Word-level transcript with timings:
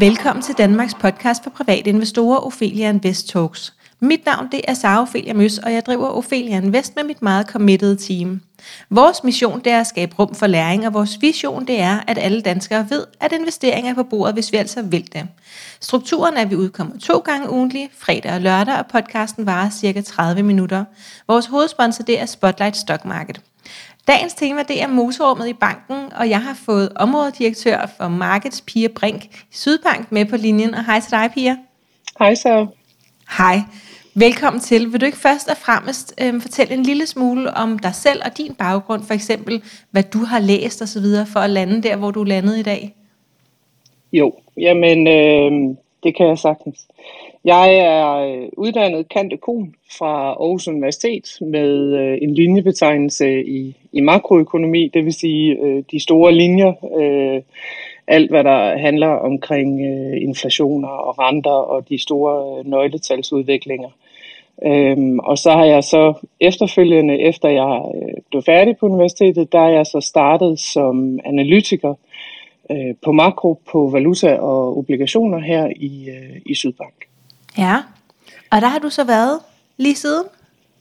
Velkommen 0.00 0.42
til 0.42 0.54
Danmarks 0.58 0.94
podcast 0.94 1.42
for 1.42 1.50
private 1.50 1.90
investorer, 1.90 2.46
Ophelia 2.46 2.88
Invest 2.88 3.28
Talks. 3.28 3.74
Mit 4.00 4.26
navn 4.26 4.48
det 4.52 4.60
er 4.68 4.74
Sara 4.74 5.02
Ophelia 5.02 5.34
Møs, 5.34 5.58
og 5.58 5.72
jeg 5.72 5.86
driver 5.86 6.08
Ophelia 6.08 6.56
Invest 6.56 6.96
med 6.96 7.04
mit 7.04 7.22
meget 7.22 7.46
committed 7.46 7.96
team. 7.96 8.40
Vores 8.90 9.24
mission 9.24 9.60
det 9.64 9.72
er 9.72 9.80
at 9.80 9.86
skabe 9.86 10.14
rum 10.18 10.34
for 10.34 10.46
læring, 10.46 10.86
og 10.86 10.94
vores 10.94 11.18
vision 11.20 11.66
det 11.66 11.80
er, 11.80 12.00
at 12.06 12.18
alle 12.18 12.40
danskere 12.40 12.86
ved, 12.90 13.06
at 13.20 13.32
investeringer 13.32 13.90
er 13.90 13.94
på 13.94 14.02
bordet, 14.02 14.34
hvis 14.34 14.52
vi 14.52 14.56
altså 14.56 14.82
vil 14.82 15.12
det. 15.12 15.26
Strukturen 15.80 16.36
er, 16.36 16.40
at 16.40 16.50
vi 16.50 16.56
udkommer 16.56 16.98
to 16.98 17.18
gange 17.18 17.50
ugentlig, 17.50 17.90
fredag 17.98 18.32
og 18.32 18.40
lørdag, 18.40 18.78
og 18.78 18.86
podcasten 18.86 19.46
varer 19.46 19.70
cirka 19.70 20.00
30 20.00 20.42
minutter. 20.42 20.84
Vores 21.28 21.46
hovedsponsor 21.46 22.04
det 22.04 22.20
er 22.20 22.26
Spotlight 22.26 22.76
Stock 22.76 23.04
Market. 23.04 23.40
Dagens 24.08 24.34
tema 24.34 24.62
det 24.62 24.82
er 24.82 24.86
motorrummet 24.86 25.48
i 25.48 25.52
banken, 25.52 26.12
og 26.20 26.30
jeg 26.30 26.42
har 26.42 26.54
fået 26.66 26.92
områdedirektør 26.96 27.90
for 27.96 28.08
Markets 28.08 28.60
Pia 28.60 28.88
Brink 28.88 29.24
i 29.24 29.28
Sydbank 29.50 30.12
med 30.12 30.24
på 30.26 30.36
linjen. 30.36 30.74
Og 30.74 30.84
hej 30.86 31.00
til 31.00 31.10
dig, 31.10 31.30
Pia. 31.34 31.56
Hej 32.18 32.34
så. 32.34 32.66
Hej. 33.38 33.58
Velkommen 34.14 34.60
til. 34.60 34.92
Vil 34.92 35.00
du 35.00 35.06
ikke 35.06 35.18
først 35.18 35.48
og 35.48 35.56
fremmest 35.56 36.14
øh, 36.22 36.40
fortælle 36.40 36.74
en 36.74 36.82
lille 36.82 37.06
smule 37.06 37.50
om 37.50 37.78
dig 37.78 37.94
selv 37.94 38.20
og 38.24 38.38
din 38.38 38.54
baggrund, 38.54 39.02
for 39.02 39.14
eksempel 39.14 39.62
hvad 39.90 40.02
du 40.02 40.18
har 40.18 40.40
læst 40.40 40.82
osv., 40.82 41.32
for 41.32 41.40
at 41.40 41.50
lande 41.50 41.82
der, 41.82 41.96
hvor 41.96 42.10
du 42.10 42.24
landet 42.24 42.58
i 42.58 42.62
dag? 42.62 42.94
Jo, 44.12 44.32
jamen 44.56 45.06
øh, 45.06 45.76
det 46.02 46.16
kan 46.16 46.26
jeg 46.26 46.38
sagtens. 46.38 46.86
Jeg 47.48 47.74
er 47.74 48.16
øh, 48.16 48.48
uddannet 48.56 49.08
kandekon 49.08 49.74
fra 49.98 50.12
Aarhus 50.28 50.68
Universitet 50.68 51.38
med 51.40 51.98
øh, 52.00 52.18
en 52.22 52.34
linjebetegnelse 52.34 53.44
i, 53.44 53.76
i 53.92 54.00
makroøkonomi, 54.00 54.90
det 54.94 55.04
vil 55.04 55.12
sige 55.12 55.56
øh, 55.62 55.82
de 55.90 56.00
store 56.00 56.32
linjer, 56.32 56.72
øh, 56.98 57.42
alt 58.06 58.30
hvad 58.30 58.44
der 58.44 58.78
handler 58.78 59.08
omkring 59.08 59.80
øh, 59.80 60.22
inflationer 60.22 60.88
og 60.88 61.18
renter 61.18 61.50
og 61.50 61.88
de 61.88 62.02
store 62.02 62.58
øh, 62.58 62.66
nøgletalsudviklinger. 62.66 63.88
Øhm, 64.66 65.18
og 65.18 65.38
så 65.38 65.50
har 65.50 65.64
jeg 65.64 65.84
så 65.84 66.14
efterfølgende, 66.40 67.20
efter 67.20 67.48
jeg 67.48 67.82
øh, 67.94 68.14
blev 68.30 68.42
færdig 68.42 68.76
på 68.76 68.86
universitetet, 68.86 69.52
der 69.52 69.60
er 69.60 69.68
jeg 69.70 69.86
så 69.86 70.00
startet 70.00 70.58
som 70.58 71.18
analytiker 71.24 71.94
øh, 72.70 72.94
på 73.04 73.12
makro, 73.12 73.60
på 73.72 73.90
valuta 73.92 74.36
og 74.36 74.78
obligationer 74.78 75.38
her 75.38 75.68
i, 75.76 76.08
øh, 76.10 76.40
i 76.46 76.54
Sydbank. 76.54 77.07
Ja, 77.58 77.76
og 78.50 78.60
der 78.60 78.66
har 78.68 78.78
du 78.78 78.90
så 78.90 79.04
været 79.04 79.40
lige 79.76 79.94
siden? 79.94 80.24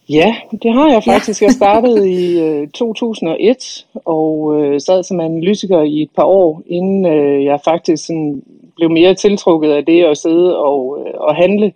Ja, 0.09 0.35
det 0.63 0.73
har 0.73 0.89
jeg 0.91 1.03
faktisk. 1.03 1.41
Ja. 1.41 1.45
jeg 1.45 1.53
startede 1.53 2.11
i 2.11 2.39
øh, 2.39 2.67
2001 2.67 3.85
og 4.05 4.61
øh, 4.61 4.81
sad 4.81 5.03
som 5.03 5.19
analytiker 5.19 5.81
i 5.81 6.01
et 6.01 6.09
par 6.15 6.23
år, 6.23 6.61
inden 6.67 7.05
øh, 7.05 7.45
jeg 7.45 7.59
faktisk 7.65 8.05
sådan, 8.05 8.43
blev 8.75 8.89
mere 8.89 9.15
tiltrukket 9.15 9.71
af 9.71 9.85
det 9.85 10.03
at 10.03 10.17
sidde 10.17 10.57
og, 10.57 10.99
øh, 10.99 11.13
og 11.13 11.35
handle 11.35 11.73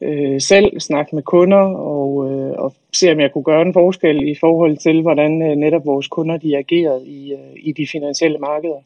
øh, 0.00 0.40
selv, 0.40 0.80
snakke 0.80 1.14
med 1.14 1.22
kunder 1.22 1.62
og, 1.74 2.30
øh, 2.30 2.52
og 2.58 2.72
se, 2.92 3.12
om 3.12 3.20
jeg 3.20 3.32
kunne 3.32 3.44
gøre 3.44 3.62
en 3.62 3.72
forskel 3.72 4.28
i 4.28 4.34
forhold 4.34 4.76
til, 4.76 5.02
hvordan 5.02 5.42
øh, 5.42 5.56
netop 5.56 5.86
vores 5.86 6.08
kunder 6.08 6.36
de 6.36 6.56
agerede 6.56 7.06
i, 7.06 7.32
øh, 7.32 7.56
i 7.56 7.72
de 7.72 7.86
finansielle 7.92 8.38
markeder. 8.38 8.80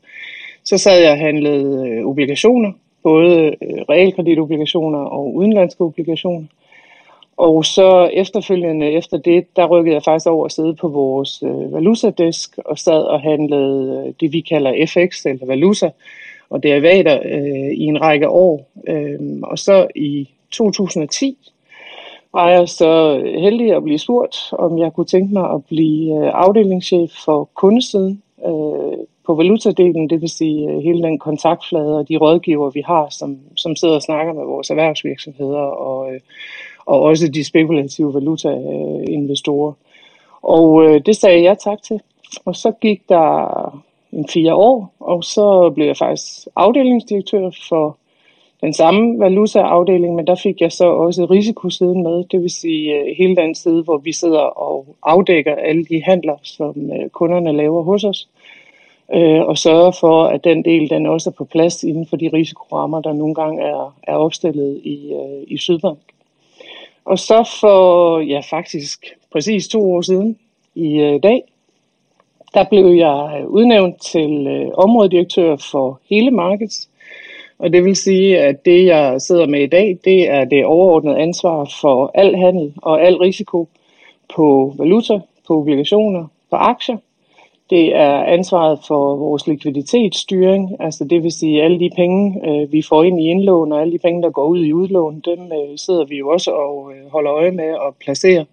Så 0.65 0.79
sad 0.79 1.01
jeg 1.01 1.11
og 1.11 1.19
handlede 1.19 1.89
øh, 1.89 2.07
obligationer, 2.07 2.73
både 3.03 3.47
øh, 3.47 3.83
realkreditobligationer 3.89 4.99
og 4.99 5.35
udenlandske 5.35 5.85
obligationer. 5.85 6.47
Og 7.37 7.65
så 7.65 8.11
efterfølgende 8.13 8.91
efter 8.91 9.17
det, 9.17 9.57
der 9.57 9.67
rykkede 9.67 9.95
jeg 9.95 10.03
faktisk 10.03 10.27
over 10.27 10.45
at 10.45 10.53
sidde 10.53 10.75
på 10.75 10.89
vores 10.89 11.43
øh, 11.43 11.73
valutadesk 11.73 12.59
og 12.65 12.79
sad 12.79 13.03
og 13.03 13.21
handlede 13.21 14.05
øh, 14.07 14.15
det, 14.21 14.33
vi 14.33 14.41
kalder 14.41 14.87
FX 14.87 15.27
eller 15.27 15.47
valuta 15.47 15.91
og 16.51 16.63
derivater 16.63 17.19
øh, 17.25 17.73
i 17.73 17.85
en 17.85 18.01
række 18.01 18.29
år. 18.29 18.71
Øh, 18.89 19.19
og 19.43 19.59
så 19.59 19.87
i 19.95 20.29
2010 20.51 21.39
var 22.33 22.51
jeg 22.51 22.69
så 22.69 23.19
heldig 23.41 23.77
at 23.77 23.83
blive 23.83 23.99
spurgt, 23.99 24.37
om 24.53 24.79
jeg 24.79 24.93
kunne 24.93 25.07
tænke 25.07 25.35
mig 25.35 25.51
at 25.51 25.65
blive 25.65 26.17
øh, 26.17 26.31
afdelingschef 26.35 27.11
for 27.25 27.49
kundesiden 27.55 28.23
øh, 28.47 28.99
på 29.27 29.35
valutadelen, 29.35 30.11
det 30.11 30.21
vil 30.21 30.29
sige 30.29 30.71
øh, 30.71 30.79
hele 30.79 31.03
den 31.03 31.19
kontaktflade 31.19 31.99
og 31.99 32.09
de 32.09 32.17
rådgiver, 32.17 32.71
vi 32.71 32.83
har, 32.87 33.07
som, 33.11 33.39
som 33.57 33.77
sidder 33.77 33.95
og 33.95 34.03
snakker 34.03 34.33
med 34.33 34.45
vores 34.45 34.71
erhvervsvirksomheder 34.71 35.59
og, 35.59 36.15
øh, 36.15 36.21
og 36.87 37.01
også 37.01 37.29
de 37.29 37.45
spekulative 37.45 38.15
valutainvestorer. 38.15 39.73
Og 40.43 40.85
øh, 40.85 41.01
det 41.07 41.17
sagde 41.17 41.43
jeg 41.43 41.59
tak 41.59 41.83
til. 41.83 42.01
Og 42.45 42.57
så 42.57 42.73
gik 42.81 43.09
der 43.09 43.83
en 44.13 44.29
fire 44.29 44.55
år, 44.55 44.95
og 45.01 45.25
så 45.25 45.73
blev 45.75 45.87
jeg 45.87 45.97
faktisk 45.97 46.49
afdelingsdirektør 46.57 47.51
for 47.69 47.97
den 48.61 48.73
samme 48.73 49.19
valutaafdeling, 49.19 50.15
men 50.15 50.27
der 50.27 50.35
fik 50.35 50.61
jeg 50.61 50.73
så 50.73 50.85
også 50.85 51.25
risikosiden 51.25 52.03
med, 52.03 52.25
det 52.25 52.43
vil 52.43 52.51
sige 52.51 53.15
hele 53.15 53.37
den 53.37 53.55
side, 53.55 53.83
hvor 53.83 53.99
vi 53.99 54.13
sidder 54.13 54.41
og 54.41 54.97
afdækker 55.03 55.55
alle 55.55 55.85
de 55.85 56.03
handler, 56.03 56.37
som 56.43 56.91
kunderne 57.13 57.53
laver 57.53 57.83
hos 57.83 58.05
os, 58.05 58.29
øh, 59.15 59.41
og 59.41 59.59
sørge 59.59 59.93
for, 60.01 60.25
at 60.25 60.45
den 60.45 60.65
del 60.65 60.91
den 60.91 61.07
også 61.07 61.31
er 61.31 61.35
på 61.39 61.45
plads 61.45 61.83
inden 61.83 62.07
for 62.07 62.17
de 62.17 62.31
risikorammer, 62.33 63.01
der 63.01 63.13
nogle 63.13 63.35
gange 63.35 63.63
er, 63.63 63.97
er 64.03 64.17
opstillet 64.17 64.81
i, 64.85 65.13
øh, 65.13 65.43
i 65.47 65.59
Sydbank. 65.59 65.99
Og 67.05 67.19
så 67.19 67.57
for 67.61 68.21
ja, 68.21 68.41
faktisk 68.51 69.07
præcis 69.33 69.69
to 69.69 69.93
år 69.93 70.01
siden 70.01 70.39
i 70.75 70.99
øh, 71.01 71.23
dag, 71.23 71.43
der 72.55 72.65
blev 72.65 72.87
jeg 72.87 73.41
øh, 73.41 73.49
udnævnt 73.49 74.01
til 74.01 74.47
øh, 74.47 74.71
områdedirektør 74.75 75.57
for 75.57 76.01
hele 76.11 76.31
markedet, 76.31 76.89
og 77.59 77.73
det 77.73 77.85
vil 77.85 77.97
sige, 77.97 78.39
at 78.39 78.65
det, 78.65 78.85
jeg 78.85 79.21
sidder 79.21 79.47
med 79.47 79.63
i 79.63 79.67
dag, 79.67 79.99
det 80.05 80.31
er 80.31 80.45
det 80.45 80.65
overordnede 80.65 81.19
ansvar 81.19 81.71
for 81.81 82.11
al 82.15 82.37
handel 82.37 82.73
og 82.77 83.03
al 83.03 83.17
risiko 83.17 83.69
på 84.35 84.75
valuta, 84.79 85.21
på 85.47 85.61
obligationer, 85.61 86.27
på 86.51 86.57
aktier. 86.57 86.97
Det 87.73 87.97
er 87.97 88.23
ansvaret 88.23 88.79
for 88.89 89.17
vores 89.17 89.47
likviditetsstyring, 89.47 90.77
altså 90.81 91.05
det 91.05 91.23
vil 91.23 91.33
sige 91.33 91.63
alle 91.63 91.81
de 91.81 91.91
penge, 91.97 92.41
øh, 92.49 92.73
vi 92.73 92.83
får 92.89 93.03
ind 93.03 93.21
i 93.21 93.29
indlån, 93.29 93.73
og 93.73 93.81
alle 93.81 93.93
de 93.93 93.99
penge, 93.99 94.23
der 94.23 94.31
går 94.31 94.47
ud 94.47 94.65
i 94.65 94.73
udlån, 94.73 95.23
dem 95.25 95.41
øh, 95.53 95.79
sidder 95.79 96.05
vi 96.05 96.17
jo 96.17 96.29
også 96.29 96.51
og 96.51 96.93
øh, 96.93 97.11
holder 97.13 97.33
øje 97.33 97.51
med 97.51 97.69
at 97.87 97.95
placere, 98.01 98.45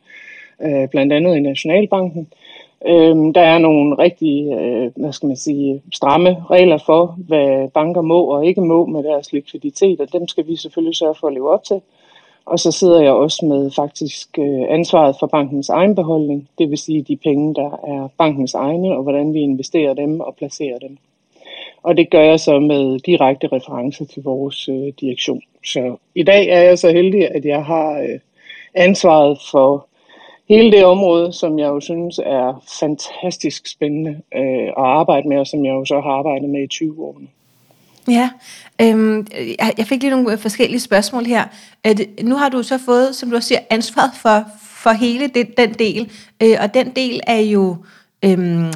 blandt 0.91 1.13
andet 1.13 1.35
i 1.35 1.40
Nationalbanken. 1.40 2.28
Øhm, 2.88 3.34
der 3.34 3.41
er 3.41 3.57
nogle 3.57 3.96
rigtig, 3.96 4.53
øh, 4.53 4.91
hvad 4.96 5.13
skal 5.13 5.28
man 5.28 5.38
sige, 5.38 5.81
stramme 5.94 6.44
regler 6.51 6.78
for, 6.86 7.16
hvad 7.28 7.69
banker 7.69 8.01
må 8.01 8.22
og 8.22 8.46
ikke 8.46 8.62
må 8.62 8.86
med 8.86 9.03
deres 9.03 9.34
likviditet, 9.34 10.01
og 10.01 10.13
dem 10.13 10.28
skal 10.28 10.47
vi 10.47 10.56
selvfølgelig 10.56 10.96
sørge 10.96 11.16
for 11.19 11.28
at 11.28 11.34
leve 11.34 11.50
op 11.51 11.63
til. 11.63 11.81
Og 12.50 12.60
så 12.60 12.72
sidder 12.72 13.02
jeg 13.02 13.12
også 13.12 13.46
med 13.46 13.72
faktisk 13.72 14.40
øh, 14.40 14.66
ansvaret 14.70 15.16
for 15.20 15.28
bankens 15.28 15.70
egen 15.70 15.96
beholdning, 15.96 16.50
det 16.58 16.70
vil 16.70 16.78
sige 16.78 17.02
de 17.02 17.18
penge, 17.18 17.56
der 17.56 17.72
er 17.88 18.10
bankens 18.18 18.54
egne, 18.54 18.96
og 18.96 19.04
hvordan 19.04 19.34
vi 19.34 19.40
investerer 19.40 19.94
dem 19.94 20.20
og 20.20 20.36
placerer 20.36 20.80
dem. 20.80 20.98
Og 21.84 21.98
det 21.98 22.10
gør 22.10 22.22
jeg 22.22 22.40
så 22.40 22.60
med 22.60 23.00
direkte 23.00 23.48
reference 23.48 24.06
til 24.06 24.24
vores 24.24 24.70
øh, 24.70 24.94
direktion. 25.02 25.42
Så 25.66 25.96
i 26.16 26.24
dag 26.24 26.48
er 26.48 26.62
jeg 26.62 26.80
så 26.80 26.92
heldig, 26.92 27.36
at 27.36 27.46
jeg 27.46 27.66
har 27.66 28.00
øh, 28.00 28.20
ansvaret 28.74 29.40
for 29.52 29.88
hele 30.50 30.72
det 30.72 30.86
område, 30.86 31.34
som 31.34 31.60
jeg 31.60 31.68
jo 31.68 31.80
synes 31.80 32.20
er 32.20 32.64
fantastisk 32.80 33.68
spændende 33.68 34.22
øh, 34.36 34.68
at 34.68 34.74
arbejde 34.78 35.28
med, 35.28 35.38
og 35.38 35.48
som 35.48 35.66
jeg 35.66 35.72
jo 35.72 35.86
så 35.86 36.00
har 36.00 36.12
arbejdet 36.12 36.50
med 36.50 36.64
i 36.64 36.68
20 36.68 37.06
år. 37.06 37.22
Ja, 38.09 38.30
øhm, 38.81 39.28
jeg 39.78 39.88
fik 39.88 40.02
lige 40.02 40.09
nogle 40.09 40.31
øh, 40.31 40.38
forskellige 40.38 40.80
spørgsmål 40.80 41.25
her. 41.25 41.44
Øh, 41.44 41.47
at, 41.92 42.02
nu 42.24 42.36
har 42.36 42.50
du 42.50 42.64
så 42.64 42.78
fået, 42.78 43.16
som 43.16 43.31
du 43.31 43.42
siger, 43.42 43.59
ansvaret 43.70 44.12
for, 44.16 44.46
for 44.62 44.92
hele 44.92 45.28
den, 45.28 45.48
den 45.57 45.74
del, 45.74 46.12
øh, 46.44 46.57
og 46.60 46.74
den 46.74 46.89
del 46.95 47.19
er 47.28 47.39
jo... 47.39 47.78
Øhm, 48.25 48.74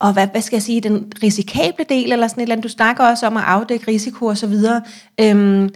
og 0.00 0.12
hvad, 0.12 0.26
hvad 0.26 0.42
skal 0.42 0.56
jeg 0.56 0.62
sige, 0.62 0.80
den 0.80 1.12
risikable 1.22 1.84
del, 1.88 2.12
eller 2.12 2.28
sådan 2.28 2.40
et 2.40 2.42
eller 2.42 2.54
andet, 2.54 2.64
du 2.64 2.68
snakker 2.68 3.04
også 3.04 3.26
om 3.26 3.36
at 3.36 3.42
afdække 3.46 3.88
risiko 3.88 4.26
og 4.26 4.38
så 4.38 4.46
videre. 4.46 4.82
Øhm, 5.20 5.70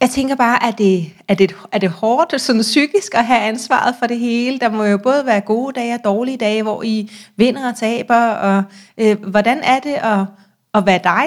jeg 0.00 0.10
tænker 0.10 0.34
bare, 0.34 0.66
at 0.66 0.78
det, 0.78 1.12
er 1.28 1.34
det, 1.34 1.56
er 1.72 1.78
det 1.78 1.90
hårdt 1.90 2.40
sådan 2.40 2.62
psykisk 2.62 3.14
at 3.14 3.26
have 3.26 3.40
ansvaret 3.40 3.94
for 3.98 4.06
det 4.06 4.18
hele? 4.18 4.58
Der 4.58 4.68
må 4.68 4.84
jo 4.84 4.98
både 4.98 5.26
være 5.26 5.40
gode 5.40 5.80
dage 5.80 5.94
og 5.94 6.04
dårlige 6.04 6.36
dage, 6.36 6.62
hvor 6.62 6.82
I 6.82 7.10
vinder 7.36 7.68
og 7.68 7.76
taber. 7.76 8.16
Og, 8.16 8.62
øh, 8.98 9.24
hvordan 9.24 9.58
er 9.62 9.78
det 9.78 9.94
at, 9.94 10.24
hvad 10.82 10.94
er 10.94 10.98
dig? 10.98 11.24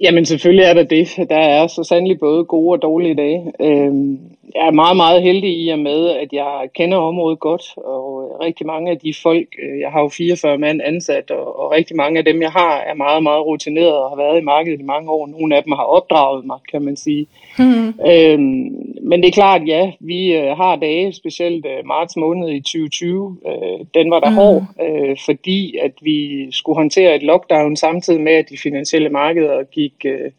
Jamen 0.00 0.24
selvfølgelig 0.24 0.64
er 0.64 0.74
der 0.74 0.82
det. 0.82 1.08
Der 1.30 1.36
er 1.38 1.66
så 1.66 1.84
sandelig 1.84 2.18
både 2.18 2.44
gode 2.44 2.72
og 2.72 2.82
dårlige 2.82 3.14
dage. 3.14 3.52
Øhm, 3.60 4.18
jeg 4.54 4.66
er 4.66 4.70
meget, 4.70 4.96
meget 4.96 5.22
heldig 5.22 5.50
i 5.64 5.68
og 5.68 5.78
med, 5.78 6.08
at 6.10 6.32
jeg 6.32 6.68
kender 6.74 6.96
området 6.96 7.38
godt, 7.38 7.62
og, 7.76 8.18
rigtig 8.40 8.66
mange 8.66 8.90
af 8.90 8.98
de 8.98 9.14
folk, 9.22 9.48
øh, 9.62 9.80
jeg 9.80 9.90
har 9.90 10.00
jo 10.00 10.08
44 10.08 10.58
mand 10.58 10.80
ansat, 10.84 11.30
og, 11.30 11.60
og 11.60 11.72
rigtig 11.72 11.96
mange 11.96 12.18
af 12.18 12.24
dem, 12.24 12.42
jeg 12.42 12.50
har, 12.50 12.76
er 12.76 12.94
meget, 12.94 13.22
meget 13.22 13.46
rutineret 13.46 13.96
og 13.96 14.08
har 14.10 14.16
været 14.16 14.40
i 14.40 14.44
markedet 14.44 14.80
i 14.80 14.84
mange 14.84 15.10
år. 15.10 15.26
Nogle 15.26 15.56
af 15.56 15.62
dem 15.62 15.72
har 15.72 15.82
opdraget 15.82 16.44
mig, 16.44 16.58
kan 16.70 16.82
man 16.82 16.96
sige. 16.96 17.26
Mm. 17.58 17.88
Øhm, 18.10 18.88
men 19.02 19.22
det 19.22 19.28
er 19.28 19.32
klart, 19.32 19.62
ja, 19.66 19.92
vi 20.00 20.32
øh, 20.32 20.56
har 20.56 20.76
dage, 20.76 21.12
specielt 21.12 21.66
øh, 21.66 21.86
marts 21.86 22.16
måned 22.16 22.48
i 22.50 22.60
2020, 22.60 23.36
øh, 23.46 23.86
den 23.94 24.10
var 24.10 24.20
der 24.20 24.30
mm. 24.30 24.36
hård, 24.36 24.62
øh, 24.82 25.16
fordi 25.24 25.76
at 25.76 25.92
vi 26.00 26.48
skulle 26.52 26.76
håndtere 26.76 27.14
et 27.14 27.22
lockdown 27.22 27.76
samtidig 27.76 28.20
med, 28.20 28.32
at 28.32 28.50
de 28.50 28.58
finansielle 28.58 29.08
markeder 29.08 29.62
gik... 29.62 29.94
Øh, 30.04 30.30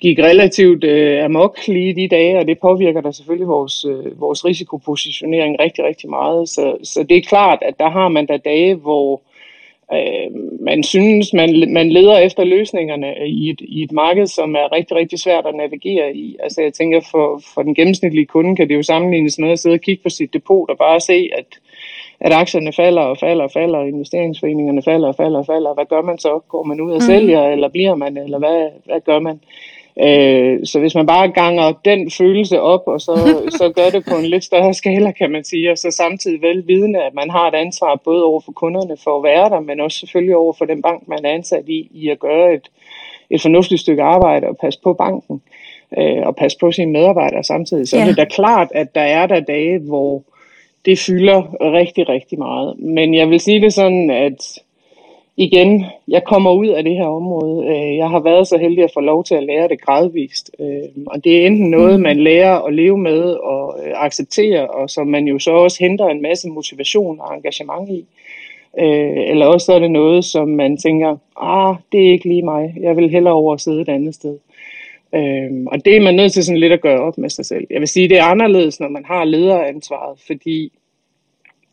gik 0.00 0.18
relativt 0.18 0.84
øh, 0.84 1.24
amok 1.24 1.58
lige 1.68 1.94
de 1.94 2.08
dage, 2.08 2.38
og 2.38 2.46
det 2.46 2.58
påvirker 2.58 3.00
da 3.00 3.12
selvfølgelig 3.12 3.48
vores, 3.48 3.84
øh, 3.84 4.20
vores 4.20 4.44
risikopositionering 4.44 5.56
rigtig, 5.60 5.84
rigtig 5.84 6.10
meget. 6.10 6.48
Så, 6.48 6.76
så 6.82 7.02
det 7.02 7.16
er 7.16 7.28
klart, 7.28 7.58
at 7.62 7.74
der 7.78 7.90
har 7.90 8.08
man 8.08 8.26
da 8.26 8.36
dage, 8.36 8.74
hvor 8.74 9.22
øh, 9.92 10.30
man 10.60 10.82
synes, 10.82 11.32
man, 11.32 11.72
man 11.72 11.90
leder 11.92 12.18
efter 12.18 12.44
løsningerne 12.44 13.14
i 13.26 13.50
et, 13.50 13.60
i 13.60 13.82
et 13.82 13.92
marked, 13.92 14.26
som 14.26 14.54
er 14.54 14.72
rigtig, 14.72 14.96
rigtig 14.96 15.18
svært 15.18 15.46
at 15.46 15.54
navigere 15.54 16.16
i. 16.16 16.36
Altså 16.42 16.62
jeg 16.62 16.72
tænker, 16.72 17.00
for, 17.10 17.42
for 17.54 17.62
den 17.62 17.74
gennemsnitlige 17.74 18.26
kunde 18.26 18.56
kan 18.56 18.68
det 18.68 18.76
jo 18.76 18.82
sammenlignes 18.82 19.38
med 19.38 19.50
at 19.50 19.58
sidde 19.58 19.74
og 19.74 19.80
kigge 19.80 20.02
på 20.02 20.08
sit 20.08 20.32
depot 20.32 20.70
og 20.70 20.78
bare 20.78 21.00
se, 21.00 21.30
at 21.38 21.46
at 22.20 22.32
aktierne 22.32 22.72
falder 22.72 23.02
og 23.02 23.18
falder 23.18 23.44
og 23.44 23.50
falder, 23.50 23.78
og 23.78 23.88
investeringsforeningerne 23.88 24.82
falder 24.82 25.08
og 25.08 25.16
falder 25.16 25.38
og 25.38 25.46
falder. 25.46 25.74
Hvad 25.74 25.86
gør 25.86 26.02
man 26.02 26.18
så? 26.18 26.40
Går 26.48 26.62
man 26.62 26.80
ud 26.80 26.90
og 26.90 27.00
mm. 27.02 27.06
sælger, 27.06 27.42
eller 27.42 27.68
bliver 27.68 27.94
man, 27.94 28.16
eller 28.16 28.38
hvad, 28.38 28.68
hvad 28.84 29.00
gør 29.00 29.18
man? 29.18 29.40
Øh, 30.02 30.66
så 30.66 30.80
hvis 30.80 30.94
man 30.94 31.06
bare 31.06 31.28
ganger 31.28 31.72
den 31.84 32.10
følelse 32.10 32.60
op, 32.60 32.82
og 32.86 33.00
så, 33.00 33.14
så 33.58 33.72
gør 33.76 33.90
det 33.90 34.04
på 34.04 34.16
en 34.16 34.24
lidt 34.24 34.44
større 34.44 34.74
skala, 34.74 35.10
kan 35.10 35.30
man 35.30 35.44
sige, 35.44 35.70
og 35.70 35.78
så 35.78 35.90
samtidig 35.90 36.42
vel 36.42 36.66
vidende, 36.66 37.02
at 37.02 37.14
man 37.14 37.30
har 37.30 37.48
et 37.48 37.54
ansvar 37.54 38.00
både 38.04 38.24
over 38.24 38.40
for 38.40 38.52
kunderne 38.52 38.96
for 39.04 39.16
at 39.16 39.24
være 39.24 39.48
der, 39.48 39.60
men 39.60 39.80
også 39.80 39.98
selvfølgelig 39.98 40.36
over 40.36 40.52
for 40.52 40.64
den 40.64 40.82
bank, 40.82 41.08
man 41.08 41.24
er 41.24 41.30
ansat 41.30 41.68
i, 41.68 41.88
i 41.94 42.08
at 42.08 42.18
gøre 42.18 42.54
et, 42.54 42.70
et 43.30 43.42
fornuftigt 43.42 43.80
stykke 43.80 44.02
arbejde 44.02 44.46
og 44.46 44.56
passe 44.60 44.80
på 44.82 44.92
banken 44.92 45.42
øh, 45.98 46.26
og 46.26 46.36
passe 46.36 46.58
på 46.58 46.72
sine 46.72 46.92
medarbejdere 46.92 47.44
samtidig. 47.44 47.88
Så 47.88 47.98
ja. 47.98 48.04
det 48.04 48.10
er 48.10 48.24
da 48.24 48.24
klart, 48.24 48.68
at 48.74 48.94
der 48.94 49.00
er 49.00 49.26
der 49.26 49.40
dage, 49.40 49.78
hvor 49.78 50.22
det 50.84 50.98
fylder 50.98 51.42
rigtig, 51.72 52.08
rigtig 52.08 52.38
meget. 52.38 52.78
Men 52.78 53.14
jeg 53.14 53.30
vil 53.30 53.40
sige 53.40 53.60
det 53.60 53.72
sådan, 53.72 54.10
at 54.10 54.58
igen, 55.40 55.84
jeg 56.08 56.24
kommer 56.24 56.52
ud 56.52 56.66
af 56.66 56.84
det 56.84 56.96
her 56.96 57.06
område. 57.06 57.66
Øh, 57.66 57.96
jeg 57.96 58.08
har 58.08 58.20
været 58.20 58.46
så 58.46 58.58
heldig 58.58 58.84
at 58.84 58.90
få 58.94 59.00
lov 59.00 59.24
til 59.24 59.34
at 59.34 59.42
lære 59.42 59.68
det 59.68 59.80
gradvist. 59.80 60.50
Øh, 60.58 61.04
og 61.06 61.24
det 61.24 61.36
er 61.36 61.46
enten 61.46 61.70
noget, 61.70 61.96
mm. 61.96 62.02
man 62.02 62.20
lærer 62.20 62.58
at 62.58 62.74
leve 62.74 62.98
med 62.98 63.22
og 63.22 63.78
øh, 63.86 63.92
acceptere, 63.96 64.66
og 64.66 64.90
som 64.90 65.06
man 65.06 65.24
jo 65.26 65.38
så 65.38 65.50
også 65.50 65.76
henter 65.80 66.06
en 66.06 66.22
masse 66.22 66.48
motivation 66.48 67.20
og 67.20 67.34
engagement 67.34 67.90
i. 67.90 68.04
Eller 69.30 69.46
også 69.46 69.64
så 69.64 69.72
er 69.72 69.78
det 69.78 69.90
noget, 69.90 70.24
som 70.24 70.48
man 70.48 70.76
tænker, 70.76 71.16
ah, 71.36 71.76
det 71.92 72.06
er 72.06 72.12
ikke 72.12 72.28
lige 72.28 72.42
mig. 72.42 72.74
Jeg 72.80 72.96
vil 72.96 73.10
hellere 73.10 73.34
over 73.34 73.54
at 73.54 73.60
sidde 73.60 73.80
et 73.80 73.88
andet 73.88 74.14
sted. 74.14 74.38
og 75.66 75.84
det 75.84 75.96
er 75.96 76.00
man 76.00 76.14
nødt 76.14 76.32
til 76.32 76.44
sådan 76.44 76.60
lidt 76.60 76.72
at 76.72 76.80
gøre 76.80 77.00
op 77.00 77.18
med 77.18 77.30
sig 77.30 77.46
selv. 77.46 77.66
Jeg 77.70 77.80
vil 77.80 77.88
sige, 77.88 78.08
det 78.08 78.18
er 78.18 78.24
anderledes, 78.24 78.80
når 78.80 78.88
man 78.88 79.04
har 79.04 79.24
lederansvaret, 79.24 80.18
fordi 80.26 80.72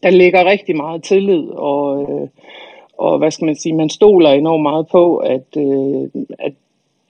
der 0.03 0.09
ligger 0.09 0.45
rigtig 0.45 0.75
meget 0.75 1.03
tillid 1.03 1.43
og, 1.49 2.01
øh, 2.01 2.27
og 2.97 3.17
hvad 3.17 3.31
skal 3.31 3.45
man 3.45 3.55
sige, 3.55 3.75
man 3.75 3.89
stoler 3.89 4.29
enormt 4.29 4.63
meget 4.63 4.87
på, 4.87 5.17
at, 5.17 5.57
øh, 5.57 6.23
at 6.39 6.53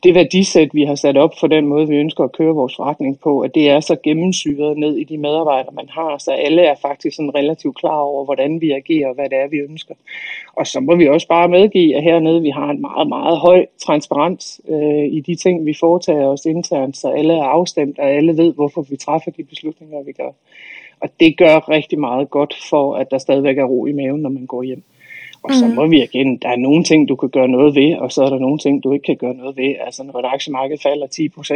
det 0.03 0.15
værdisæt, 0.15 0.69
vi 0.73 0.83
har 0.83 0.95
sat 0.95 1.17
op 1.17 1.31
for 1.39 1.47
den 1.47 1.67
måde, 1.67 1.87
vi 1.87 1.95
ønsker 1.95 2.23
at 2.23 2.31
køre 2.31 2.53
vores 2.53 2.75
forretning 2.75 3.19
på, 3.19 3.39
at 3.39 3.55
det 3.55 3.69
er 3.69 3.79
så 3.79 3.95
gennemsyret 4.03 4.77
ned 4.77 4.97
i 4.97 5.03
de 5.03 5.17
medarbejdere, 5.17 5.73
man 5.73 5.89
har, 5.89 6.17
så 6.17 6.31
alle 6.31 6.61
er 6.61 6.75
faktisk 6.81 7.15
sådan 7.15 7.35
relativt 7.35 7.77
klar 7.77 7.99
over, 7.99 8.25
hvordan 8.25 8.61
vi 8.61 8.71
agerer 8.71 9.09
og 9.09 9.15
hvad 9.15 9.29
det 9.29 9.37
er, 9.37 9.47
vi 9.47 9.57
ønsker. 9.57 9.95
Og 10.55 10.67
så 10.67 10.79
må 10.79 10.95
vi 10.95 11.07
også 11.07 11.27
bare 11.27 11.49
medgive, 11.49 11.95
at 11.95 12.03
hernede 12.03 12.41
vi 12.41 12.49
har 12.49 12.69
en 12.69 12.81
meget, 12.81 13.07
meget 13.07 13.37
høj 13.37 13.65
transparens 13.85 14.61
øh, 14.69 15.05
i 15.05 15.19
de 15.19 15.35
ting, 15.35 15.65
vi 15.65 15.73
foretager 15.79 16.27
os 16.27 16.45
internt, 16.45 16.97
så 16.97 17.09
alle 17.09 17.33
er 17.33 17.43
afstemt, 17.43 17.99
og 17.99 18.09
alle 18.09 18.37
ved, 18.37 18.53
hvorfor 18.53 18.81
vi 18.81 18.97
træffer 18.97 19.31
de 19.31 19.43
beslutninger, 19.43 20.03
vi 20.03 20.11
gør. 20.11 20.31
Og 20.99 21.09
det 21.19 21.37
gør 21.37 21.69
rigtig 21.69 21.99
meget 21.99 22.29
godt 22.29 22.55
for, 22.69 22.95
at 22.95 23.11
der 23.11 23.17
stadigvæk 23.17 23.57
er 23.57 23.65
ro 23.65 23.85
i 23.85 23.91
maven, 23.91 24.21
når 24.21 24.29
man 24.29 24.45
går 24.45 24.63
hjem. 24.63 24.83
Og 25.43 25.53
så 25.53 25.65
mm. 25.65 25.73
må 25.73 25.87
vi 25.87 26.03
igen, 26.03 26.37
der 26.37 26.49
er 26.49 26.55
nogle 26.55 26.83
ting, 26.83 27.09
du 27.09 27.15
kan 27.15 27.29
gøre 27.29 27.47
noget 27.47 27.75
ved, 27.75 27.95
og 27.95 28.11
så 28.11 28.23
er 28.23 28.29
der 28.29 28.39
nogle 28.39 28.59
ting, 28.59 28.83
du 28.83 28.93
ikke 28.93 29.03
kan 29.03 29.15
gøre 29.15 29.33
noget 29.33 29.57
ved. 29.57 29.75
Altså 29.85 30.03
når 30.03 30.19
et 30.19 30.25
aktiemarked 30.33 30.77
falder 30.83 31.07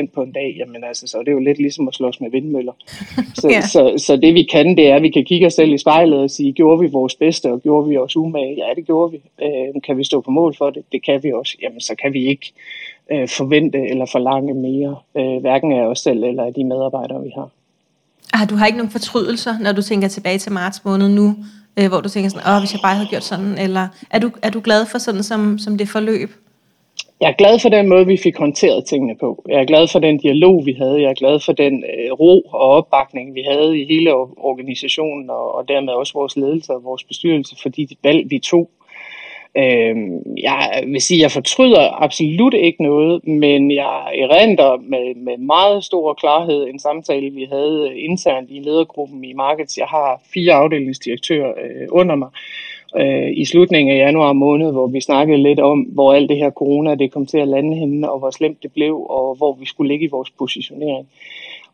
10% 0.05 0.07
på 0.15 0.21
en 0.21 0.31
dag, 0.31 0.55
jamen 0.59 0.83
altså, 0.83 1.07
så 1.07 1.17
er 1.17 1.23
det 1.23 1.31
jo 1.31 1.39
lidt 1.39 1.57
ligesom 1.57 1.87
at 1.87 1.93
slås 1.93 2.21
med 2.21 2.31
vindmøller. 2.31 2.73
Så, 3.41 3.49
ja. 3.49 3.61
så, 3.61 3.93
så 3.97 4.15
det 4.15 4.33
vi 4.33 4.43
kan, 4.43 4.77
det 4.77 4.87
er, 4.89 4.95
at 4.95 5.01
vi 5.01 5.09
kan 5.09 5.25
kigge 5.25 5.47
os 5.47 5.53
selv 5.53 5.73
i 5.73 5.77
spejlet 5.77 6.19
og 6.19 6.29
sige, 6.29 6.53
gjorde 6.53 6.79
vi 6.81 6.87
vores 6.91 7.15
bedste, 7.15 7.51
og 7.51 7.61
gjorde 7.61 7.89
vi 7.89 7.97
os 7.97 8.17
umage? 8.17 8.55
Ja, 8.57 8.73
det 8.75 8.85
gjorde 8.85 9.11
vi. 9.11 9.21
Øh, 9.41 9.81
kan 9.83 9.97
vi 9.97 10.03
stå 10.03 10.21
på 10.21 10.31
mål 10.31 10.55
for 10.57 10.69
det? 10.69 10.83
Det 10.91 11.05
kan 11.05 11.23
vi 11.23 11.31
også. 11.31 11.57
Jamen 11.61 11.81
så 11.81 11.95
kan 12.01 12.13
vi 12.13 12.25
ikke 12.25 12.53
øh, 13.11 13.27
forvente 13.27 13.77
eller 13.89 14.05
forlange 14.05 14.53
mere, 14.53 14.95
øh, 15.17 15.41
hverken 15.41 15.71
af 15.71 15.85
os 15.85 15.99
selv 15.99 16.23
eller 16.23 16.43
af 16.43 16.53
de 16.53 16.63
medarbejdere, 16.63 17.23
vi 17.23 17.31
har. 17.35 17.49
Ah, 18.33 18.49
du 18.49 18.55
har 18.55 18.65
ikke 18.65 18.77
nogen 18.77 18.91
fortrydelser, 18.91 19.53
når 19.61 19.71
du 19.71 19.81
tænker 19.81 20.07
tilbage 20.07 20.37
til 20.37 20.51
marts 20.51 20.85
måned 20.85 21.09
nu, 21.09 21.35
øh, 21.79 21.87
hvor 21.89 22.01
du 22.01 22.09
tænker 22.09 22.29
sådan, 22.29 22.47
åh, 22.53 22.59
hvis 22.59 22.73
jeg 22.73 22.81
bare 22.83 22.95
havde 22.95 23.09
gjort 23.09 23.23
sådan, 23.23 23.57
eller 23.57 23.87
er 24.09 24.19
du, 24.19 24.31
er 24.41 24.49
du 24.49 24.61
glad 24.63 24.85
for 24.85 24.97
sådan, 24.97 25.23
som, 25.23 25.57
som 25.57 25.77
det 25.77 25.89
forløb? 25.89 26.29
Jeg 27.21 27.29
er 27.29 27.33
glad 27.33 27.59
for 27.59 27.69
den 27.69 27.89
måde, 27.89 28.05
vi 28.05 28.17
fik 28.17 28.37
håndteret 28.37 28.85
tingene 28.85 29.15
på. 29.19 29.43
Jeg 29.47 29.61
er 29.61 29.65
glad 29.65 29.87
for 29.87 29.99
den 29.99 30.17
dialog, 30.17 30.65
vi 30.65 30.73
havde. 30.73 31.01
Jeg 31.01 31.09
er 31.09 31.13
glad 31.13 31.39
for 31.39 31.53
den 31.53 31.83
øh, 31.83 32.11
ro 32.11 32.41
og 32.41 32.59
opbakning, 32.59 33.35
vi 33.35 33.41
havde 33.51 33.79
i 33.79 33.85
hele 33.85 34.13
organisationen, 34.51 35.29
og, 35.29 35.55
og 35.55 35.67
dermed 35.67 35.93
også 35.93 36.13
vores 36.13 36.35
ledelse 36.37 36.73
og 36.73 36.83
vores 36.83 37.03
bestyrelse, 37.03 37.55
fordi 37.61 37.85
de 37.85 37.95
valg, 38.03 38.31
vi 38.31 38.39
tog, 38.39 38.69
Øh, 39.57 39.95
jeg 40.37 40.83
vil 40.87 41.01
sige, 41.01 41.17
at 41.17 41.21
jeg 41.21 41.31
fortryder 41.31 42.03
absolut 42.03 42.53
ikke 42.53 42.83
noget, 42.83 43.27
men 43.27 43.71
jeg 43.71 44.19
erindrer 44.19 44.77
med, 44.77 45.15
med 45.15 45.37
meget 45.37 45.83
stor 45.83 46.13
klarhed 46.13 46.67
en 46.67 46.79
samtale, 46.79 47.29
vi 47.29 47.47
havde 47.51 47.99
internt 47.99 48.51
i 48.51 48.59
ledergruppen 48.59 49.23
i 49.23 49.33
Markets. 49.33 49.77
Jeg 49.77 49.87
har 49.87 50.21
fire 50.33 50.53
afdelingsdirektører 50.53 51.49
øh, 51.49 51.87
under 51.91 52.15
mig 52.15 52.29
øh, 52.99 53.31
i 53.33 53.45
slutningen 53.45 53.95
af 53.95 53.99
januar 54.05 54.33
måned, 54.33 54.71
hvor 54.71 54.87
vi 54.87 55.01
snakkede 55.01 55.43
lidt 55.43 55.59
om, 55.59 55.79
hvor 55.79 56.13
alt 56.13 56.29
det 56.29 56.37
her 56.37 56.51
corona 56.51 56.95
det 56.95 57.11
kom 57.11 57.25
til 57.25 57.37
at 57.37 57.47
lande 57.47 57.77
henne, 57.77 58.11
og 58.11 58.19
hvor 58.19 58.31
slemt 58.31 58.63
det 58.63 58.71
blev, 58.73 59.05
og 59.09 59.35
hvor 59.35 59.53
vi 59.53 59.65
skulle 59.65 59.87
ligge 59.87 60.05
i 60.05 60.09
vores 60.09 60.29
positionering. 60.29 61.07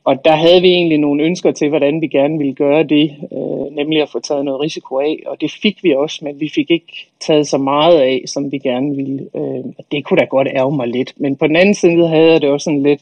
Og 0.07 0.25
der 0.25 0.35
havde 0.35 0.61
vi 0.61 0.67
egentlig 0.67 0.97
nogle 0.97 1.23
ønsker 1.23 1.51
til, 1.51 1.69
hvordan 1.69 2.01
vi 2.01 2.07
gerne 2.07 2.37
ville 2.37 2.53
gøre 2.53 2.83
det, 2.83 3.15
øh, 3.31 3.75
nemlig 3.75 4.01
at 4.01 4.09
få 4.09 4.19
taget 4.19 4.45
noget 4.45 4.61
risiko 4.61 4.99
af, 4.99 5.23
og 5.25 5.41
det 5.41 5.51
fik 5.61 5.83
vi 5.83 5.93
også, 5.93 6.25
men 6.25 6.39
vi 6.39 6.49
fik 6.55 6.71
ikke 6.71 7.07
taget 7.19 7.47
så 7.47 7.57
meget 7.57 7.99
af, 7.99 8.23
som 8.25 8.51
vi 8.51 8.57
gerne 8.57 8.95
ville. 8.95 9.27
Øh, 9.35 9.65
det 9.91 10.05
kunne 10.05 10.19
da 10.19 10.25
godt 10.25 10.47
ærge 10.55 10.75
mig 10.75 10.87
lidt, 10.87 11.13
men 11.17 11.35
på 11.35 11.47
den 11.47 11.55
anden 11.55 11.73
side 11.73 12.07
havde 12.07 12.31
jeg 12.31 12.41
det 12.41 12.49
også 12.49 12.63
sådan 12.63 12.83
lidt, 12.83 13.01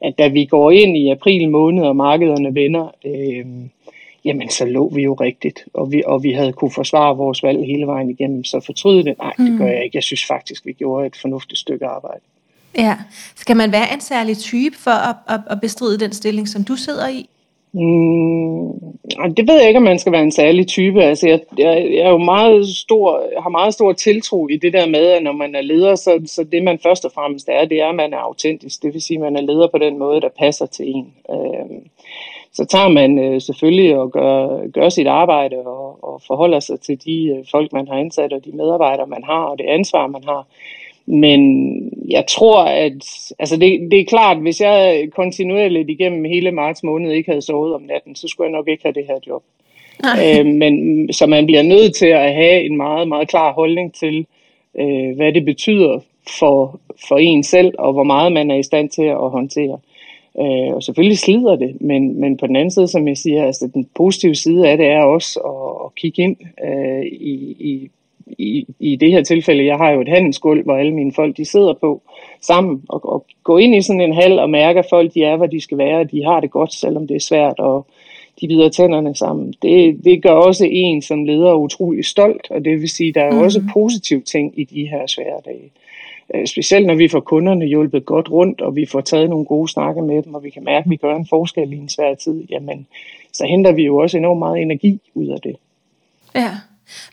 at 0.00 0.18
da 0.18 0.28
vi 0.28 0.44
går 0.44 0.70
ind 0.70 0.96
i 0.96 1.10
april 1.10 1.50
måned, 1.50 1.84
og 1.84 1.96
markederne 1.96 2.54
vender, 2.54 2.94
øh, 3.04 3.46
jamen 4.24 4.48
så 4.48 4.64
lå 4.64 4.88
vi 4.94 5.02
jo 5.02 5.14
rigtigt, 5.14 5.64
og 5.74 5.92
vi, 5.92 6.02
og 6.06 6.22
vi 6.22 6.32
havde 6.32 6.52
kunne 6.52 6.70
forsvare 6.70 7.16
vores 7.16 7.42
valg 7.42 7.66
hele 7.66 7.86
vejen 7.86 8.10
igennem, 8.10 8.44
så 8.44 8.60
fortryde 8.60 9.04
det, 9.04 9.18
nej, 9.18 9.32
det 9.38 9.58
gør 9.58 9.64
mm. 9.64 9.72
jeg 9.72 9.84
ikke. 9.84 9.96
Jeg 9.96 10.02
synes 10.02 10.24
faktisk, 10.24 10.66
vi 10.66 10.72
gjorde 10.72 11.06
et 11.06 11.16
fornuftigt 11.16 11.60
stykke 11.60 11.86
arbejde. 11.86 12.20
Ja. 12.78 12.96
Skal 13.36 13.56
man 13.56 13.72
være 13.72 13.92
en 13.92 14.00
særlig 14.00 14.38
type 14.38 14.76
for 14.78 14.90
at, 14.90 15.16
at, 15.28 15.40
at 15.50 15.60
bestride 15.60 15.98
den 15.98 16.12
stilling, 16.12 16.48
som 16.48 16.64
du 16.64 16.76
sidder 16.76 17.08
i? 17.08 17.28
Mm, 17.72 18.72
det 19.36 19.48
ved 19.48 19.58
jeg 19.58 19.68
ikke, 19.68 19.78
om 19.78 19.82
man 19.82 19.98
skal 19.98 20.12
være 20.12 20.22
en 20.22 20.32
særlig 20.32 20.66
type. 20.66 21.02
Altså, 21.02 21.28
jeg, 21.28 21.40
jeg, 21.58 21.88
jeg 21.90 21.98
er 21.98 22.10
jo 22.10 22.18
meget 22.18 22.66
stor, 22.66 23.22
har 23.42 23.50
meget 23.50 23.74
stor 23.74 23.92
tiltro 23.92 24.48
i 24.48 24.56
det 24.56 24.72
der 24.72 24.86
med, 24.86 25.06
at 25.06 25.22
når 25.22 25.32
man 25.32 25.54
er 25.54 25.60
leder, 25.60 25.94
så, 25.94 26.22
så 26.26 26.44
det 26.44 26.62
man 26.62 26.78
først 26.78 27.04
og 27.04 27.12
fremmest 27.12 27.48
er, 27.48 27.64
det 27.64 27.80
er, 27.80 27.88
at 27.88 27.94
man 27.94 28.12
er 28.12 28.18
autentisk. 28.18 28.82
Det 28.82 28.94
vil 28.94 29.02
sige, 29.02 29.16
at 29.16 29.22
man 29.22 29.36
er 29.36 29.40
leder 29.40 29.68
på 29.68 29.78
den 29.78 29.98
måde, 29.98 30.20
der 30.20 30.28
passer 30.38 30.66
til 30.66 30.86
en. 30.88 31.14
Øh, 31.30 31.76
så 32.52 32.64
tager 32.64 32.88
man 32.88 33.18
øh, 33.18 33.40
selvfølgelig 33.40 33.96
og 33.96 34.10
gør, 34.12 34.66
gør 34.70 34.88
sit 34.88 35.06
arbejde 35.06 35.56
og, 35.56 36.04
og 36.04 36.22
forholder 36.26 36.60
sig 36.60 36.80
til 36.80 37.04
de 37.04 37.26
øh, 37.26 37.44
folk, 37.50 37.72
man 37.72 37.88
har 37.88 37.94
ansat, 37.94 38.32
og 38.32 38.44
de 38.44 38.52
medarbejdere, 38.52 39.06
man 39.06 39.24
har, 39.24 39.42
og 39.44 39.58
det 39.58 39.66
ansvar, 39.66 40.06
man 40.06 40.24
har. 40.24 40.46
Men 41.06 41.40
jeg 42.10 42.24
tror, 42.28 42.64
at 42.64 42.92
altså 43.38 43.56
det, 43.56 43.88
det 43.90 44.00
er 44.00 44.04
klart, 44.04 44.36
hvis 44.38 44.60
jeg 44.60 45.08
kontinuerligt 45.16 45.90
igennem 45.90 46.24
hele 46.24 46.52
marts 46.52 46.82
måned 46.82 47.12
ikke 47.12 47.30
havde 47.30 47.42
sovet 47.42 47.74
om 47.74 47.82
natten, 47.82 48.16
så 48.16 48.28
skulle 48.28 48.48
jeg 48.50 48.58
nok 48.58 48.68
ikke 48.68 48.82
have 48.82 48.92
det 48.92 49.06
her 49.06 49.18
job. 49.26 49.42
Øh, 50.22 50.46
men 50.46 51.12
så 51.12 51.26
man 51.26 51.46
bliver 51.46 51.62
nødt 51.62 51.94
til 51.94 52.06
at 52.06 52.34
have 52.34 52.62
en 52.62 52.76
meget, 52.76 53.08
meget 53.08 53.28
klar 53.28 53.52
holdning 53.52 53.94
til, 53.94 54.26
øh, 54.78 55.16
hvad 55.16 55.32
det 55.32 55.44
betyder 55.44 56.00
for, 56.38 56.80
for 57.08 57.16
en 57.16 57.42
selv, 57.42 57.74
og 57.78 57.92
hvor 57.92 58.04
meget 58.04 58.32
man 58.32 58.50
er 58.50 58.56
i 58.56 58.62
stand 58.62 58.88
til 58.90 59.02
at 59.02 59.30
håndtere. 59.30 59.78
Øh, 60.40 60.74
og 60.74 60.82
selvfølgelig 60.82 61.18
slider 61.18 61.56
det, 61.56 61.80
men, 61.80 62.20
men 62.20 62.36
på 62.36 62.46
den 62.46 62.56
anden 62.56 62.70
side, 62.70 62.88
som 62.88 63.08
jeg 63.08 63.16
siger, 63.16 63.46
altså 63.46 63.70
den 63.74 63.88
positive 63.94 64.34
side 64.34 64.68
af 64.68 64.76
det 64.76 64.86
er 64.86 65.02
også 65.02 65.40
at, 65.40 65.86
at 65.86 65.94
kigge 65.94 66.22
ind 66.22 66.36
øh, 66.64 67.06
i, 67.06 67.56
i 67.60 67.90
i, 68.26 68.66
i 68.80 68.96
det 68.96 69.10
her 69.10 69.22
tilfælde, 69.22 69.64
jeg 69.64 69.76
har 69.76 69.90
jo 69.90 70.00
et 70.00 70.08
handelsgulv, 70.08 70.64
hvor 70.64 70.76
alle 70.76 70.94
mine 70.94 71.12
folk 71.12 71.36
de 71.36 71.44
sidder 71.44 71.74
på 71.74 72.02
sammen, 72.40 72.82
og, 72.88 73.08
og 73.12 73.26
gå 73.44 73.58
ind 73.58 73.74
i 73.74 73.82
sådan 73.82 74.00
en 74.00 74.14
hal 74.14 74.38
og 74.38 74.50
mærke, 74.50 74.78
at 74.78 74.86
folk 74.90 75.14
de 75.14 75.24
er, 75.24 75.36
hvor 75.36 75.46
de 75.46 75.60
skal 75.60 75.78
være, 75.78 76.00
og 76.00 76.10
de 76.10 76.24
har 76.24 76.40
det 76.40 76.50
godt, 76.50 76.74
selvom 76.74 77.06
det 77.06 77.14
er 77.16 77.20
svært, 77.20 77.58
og 77.58 77.86
de 78.40 78.48
bider 78.48 78.68
tænderne 78.68 79.14
sammen. 79.14 79.54
Det, 79.62 80.04
det 80.04 80.22
gør 80.22 80.30
også 80.30 80.66
en 80.70 81.02
som 81.02 81.24
leder 81.24 81.54
utrolig 81.54 82.04
stolt, 82.04 82.50
og 82.50 82.64
det 82.64 82.80
vil 82.80 82.88
sige, 82.88 83.12
der 83.12 83.22
er 83.22 83.32
mm. 83.32 83.38
også 83.38 83.62
positive 83.72 84.20
ting 84.20 84.60
i 84.60 84.64
de 84.64 84.88
her 84.88 85.06
svære 85.06 85.40
dage. 85.44 85.70
Øh, 86.34 86.46
specielt 86.46 86.86
når 86.86 86.94
vi 86.94 87.08
får 87.08 87.20
kunderne 87.20 87.66
hjulpet 87.66 88.06
godt 88.06 88.30
rundt, 88.30 88.60
og 88.60 88.76
vi 88.76 88.86
får 88.86 89.00
taget 89.00 89.30
nogle 89.30 89.44
gode 89.44 89.68
snakke 89.68 90.02
med 90.02 90.22
dem, 90.22 90.34
og 90.34 90.44
vi 90.44 90.50
kan 90.50 90.64
mærke, 90.64 90.84
at 90.84 90.90
vi 90.90 90.96
gør 90.96 91.16
en 91.16 91.26
forskel 91.26 91.72
i 91.72 91.76
en 91.76 91.88
svær 91.88 92.14
tid, 92.14 92.44
jamen, 92.50 92.86
så 93.32 93.46
henter 93.46 93.72
vi 93.72 93.82
jo 93.82 93.96
også 93.96 94.18
enormt 94.18 94.38
meget 94.38 94.62
energi 94.62 95.00
ud 95.14 95.28
af 95.28 95.40
det. 95.40 95.56
Ja. 96.34 96.50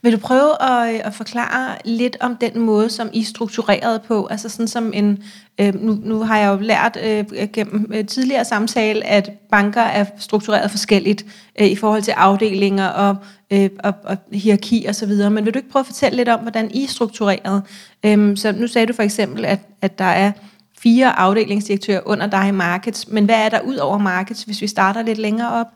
Vil 0.02 0.14
du 0.14 0.18
prøve 0.18 0.62
at, 0.62 0.94
øh, 0.94 1.02
at 1.04 1.14
forklare 1.14 1.78
lidt 1.86 2.18
om 2.20 2.36
den 2.36 2.60
måde, 2.60 2.90
som 2.90 3.10
I 3.14 3.24
struktureret 3.24 4.02
på? 4.02 4.28
Altså 4.32 4.50
sådan 4.50 4.68
som 4.68 4.92
en, 4.94 5.24
øh, 5.60 5.82
nu, 5.82 5.98
nu 6.04 6.24
har 6.24 6.38
jeg 6.38 6.48
jo 6.48 6.56
lært 6.56 6.98
øh, 7.04 7.26
gennem 7.54 7.92
øh, 7.94 8.06
tidligere 8.06 8.46
samtale, 8.46 9.06
at 9.06 9.32
banker 9.52 9.82
er 9.82 10.06
struktureret 10.18 10.72
forskelligt 10.72 11.26
øh, 11.60 11.68
i 11.68 11.76
forhold 11.76 12.02
til 12.02 12.12
afdelinger 12.12 12.88
og, 12.88 13.16
øh, 13.52 13.70
og, 13.84 13.94
og 14.04 14.18
hierarki 14.32 14.86
og 14.90 14.96
så 14.96 15.06
videre. 15.06 15.30
Men 15.30 15.46
vil 15.46 15.54
du 15.54 15.60
ikke 15.60 15.70
prøve 15.70 15.82
at 15.82 15.88
fortælle 15.88 16.18
lidt 16.18 16.30
om, 16.30 16.40
hvordan 16.40 16.72
I 16.74 16.84
er 16.84 16.88
struktureret? 16.88 17.64
Øh, 18.06 18.38
så 18.38 18.52
nu 18.52 18.68
sagde 18.68 18.88
du 18.88 18.94
for 18.94 19.04
eksempel, 19.04 19.46
at, 19.46 19.60
at 19.82 20.00
der 20.00 20.06
er 20.06 20.32
fire 20.80 21.20
afdelingsdirektører 21.20 22.02
under 22.06 22.28
dig 22.28 22.48
i 22.48 22.52
Markets, 22.52 23.08
men 23.08 23.26
hvad 23.26 23.36
er 23.36 23.50
der 23.50 23.62
ud 23.62 23.76
over 23.76 23.98
Markets, 23.98 24.44
hvis 24.44 24.62
vi 24.62 24.68
starter 24.68 25.02
lidt 25.02 25.18
længere 25.18 25.52
op? 25.52 25.68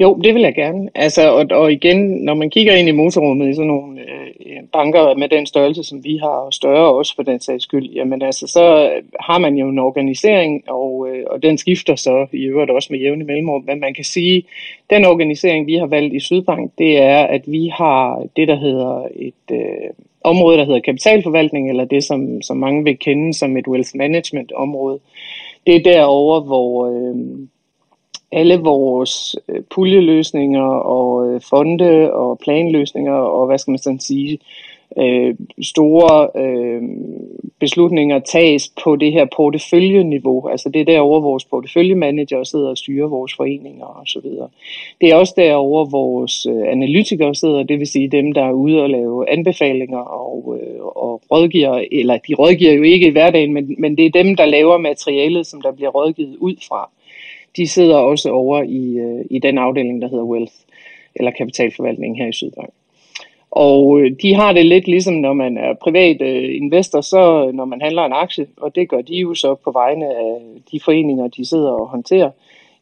Jo, 0.00 0.14
det 0.14 0.34
vil 0.34 0.42
jeg 0.42 0.54
gerne. 0.54 0.88
Altså, 0.94 1.30
og, 1.30 1.46
og 1.50 1.72
igen, 1.72 1.98
når 1.98 2.34
man 2.34 2.50
kigger 2.50 2.74
ind 2.74 2.88
i 2.88 2.92
motorrummet 2.92 3.48
i 3.48 3.54
sådan 3.54 3.66
nogle 3.66 4.00
øh, 4.00 4.62
banker 4.72 5.14
med 5.14 5.28
den 5.28 5.46
størrelse, 5.46 5.84
som 5.84 6.04
vi 6.04 6.16
har, 6.16 6.28
og 6.46 6.52
større 6.52 6.94
også 6.94 7.14
for 7.16 7.22
den 7.22 7.40
sags 7.40 7.62
skyld, 7.62 7.90
jamen 7.90 8.22
altså, 8.22 8.46
så 8.46 8.90
har 9.20 9.38
man 9.38 9.54
jo 9.54 9.68
en 9.68 9.78
organisering, 9.78 10.70
og, 10.70 11.08
øh, 11.08 11.24
og 11.30 11.42
den 11.42 11.58
skifter 11.58 11.96
så 11.96 12.26
i 12.32 12.44
øvrigt 12.44 12.70
også 12.70 12.88
med 12.90 13.00
jævne 13.00 13.24
mellemrum. 13.24 13.64
Men 13.66 13.80
man 13.80 13.94
kan 13.94 14.04
sige, 14.04 14.44
den 14.90 15.04
organisering, 15.04 15.66
vi 15.66 15.74
har 15.74 15.86
valgt 15.86 16.14
i 16.14 16.20
Sydbank, 16.20 16.72
det 16.78 17.02
er, 17.02 17.18
at 17.18 17.42
vi 17.46 17.70
har 17.74 18.26
det, 18.36 18.48
der 18.48 18.56
hedder 18.56 19.08
et 19.16 19.56
øh, 19.56 19.90
område, 20.24 20.58
der 20.58 20.64
hedder 20.64 20.80
kapitalforvaltning, 20.80 21.68
eller 21.68 21.84
det, 21.84 22.04
som, 22.04 22.42
som 22.42 22.56
mange 22.56 22.84
vil 22.84 22.98
kende 22.98 23.34
som 23.34 23.56
et 23.56 23.68
wealth 23.68 23.90
management 23.94 24.52
område. 24.52 24.98
Det 25.66 25.76
er 25.76 25.92
derover, 25.92 26.40
hvor... 26.40 26.86
Øh, 26.86 27.16
alle 28.32 28.56
vores 28.56 29.36
øh, 29.48 29.62
puljeløsninger 29.74 30.68
og 30.68 31.28
øh, 31.28 31.40
fonde 31.50 32.12
og 32.12 32.38
planløsninger 32.38 33.14
og 33.14 33.46
hvad 33.46 33.58
skal 33.58 33.70
man 33.70 33.78
sådan 33.78 34.00
sige, 34.00 34.38
øh, 34.98 35.34
store 35.62 36.28
øh, 36.36 36.82
beslutninger 37.60 38.18
tages 38.18 38.72
på 38.84 38.96
det 38.96 39.12
her 39.12 39.26
porteføljeniveau. 39.36 40.48
Altså 40.48 40.68
det 40.68 40.80
er 40.80 40.84
derovre, 40.84 41.22
vores 41.22 41.44
porteføljemanager 41.44 42.44
sidder 42.44 42.68
og 42.68 42.78
styrer 42.78 43.08
vores 43.08 43.34
foreninger 43.36 43.84
og 43.84 44.06
så 44.06 44.20
videre. 44.20 44.48
Det 45.00 45.08
er 45.10 45.16
også 45.16 45.34
derover 45.36 45.84
vores 45.84 46.46
øh, 46.46 46.72
analytikere 46.72 47.34
sidder, 47.34 47.62
det 47.62 47.78
vil 47.78 47.86
sige 47.86 48.08
dem, 48.08 48.32
der 48.32 48.44
er 48.44 48.52
ude 48.52 48.82
og 48.82 48.90
lave 48.90 49.30
anbefalinger 49.30 49.98
og, 49.98 50.58
øh, 50.60 50.84
og 50.84 51.22
rådgiver, 51.30 51.84
eller 51.92 52.18
de 52.28 52.34
rådgiver 52.34 52.72
jo 52.72 52.82
ikke 52.82 53.06
i 53.06 53.10
hverdagen, 53.10 53.52
men, 53.52 53.74
men 53.78 53.96
det 53.96 54.06
er 54.06 54.22
dem, 54.22 54.36
der 54.36 54.44
laver 54.44 54.78
materialet, 54.78 55.46
som 55.46 55.60
der 55.60 55.72
bliver 55.72 55.90
rådgivet 55.90 56.36
ud 56.36 56.54
fra 56.68 56.90
de 57.56 57.68
sidder 57.68 57.96
også 57.96 58.30
over 58.30 58.62
i, 58.62 58.98
øh, 58.98 59.24
i 59.30 59.38
den 59.38 59.58
afdeling, 59.58 60.02
der 60.02 60.08
hedder 60.08 60.24
Wealth, 60.24 60.54
eller 61.14 61.30
kapitalforvaltning 61.30 62.16
her 62.16 62.26
i 62.26 62.32
Sydbank. 62.32 62.70
Og 63.50 64.00
øh, 64.00 64.10
de 64.22 64.34
har 64.34 64.52
det 64.52 64.66
lidt 64.66 64.88
ligesom, 64.88 65.14
når 65.14 65.32
man 65.32 65.56
er 65.58 65.74
privat 65.74 66.22
øh, 66.22 66.56
investor, 66.56 67.00
så 67.00 67.46
øh, 67.46 67.54
når 67.54 67.64
man 67.64 67.80
handler 67.80 68.02
en 68.02 68.12
aktie, 68.12 68.46
og 68.56 68.74
det 68.74 68.88
gør 68.88 69.00
de 69.00 69.16
jo 69.16 69.34
så 69.34 69.54
på 69.54 69.70
vegne 69.70 70.06
af 70.06 70.38
de 70.72 70.80
foreninger, 70.84 71.28
de 71.28 71.46
sidder 71.46 71.70
og 71.70 71.88
håndterer, 71.88 72.30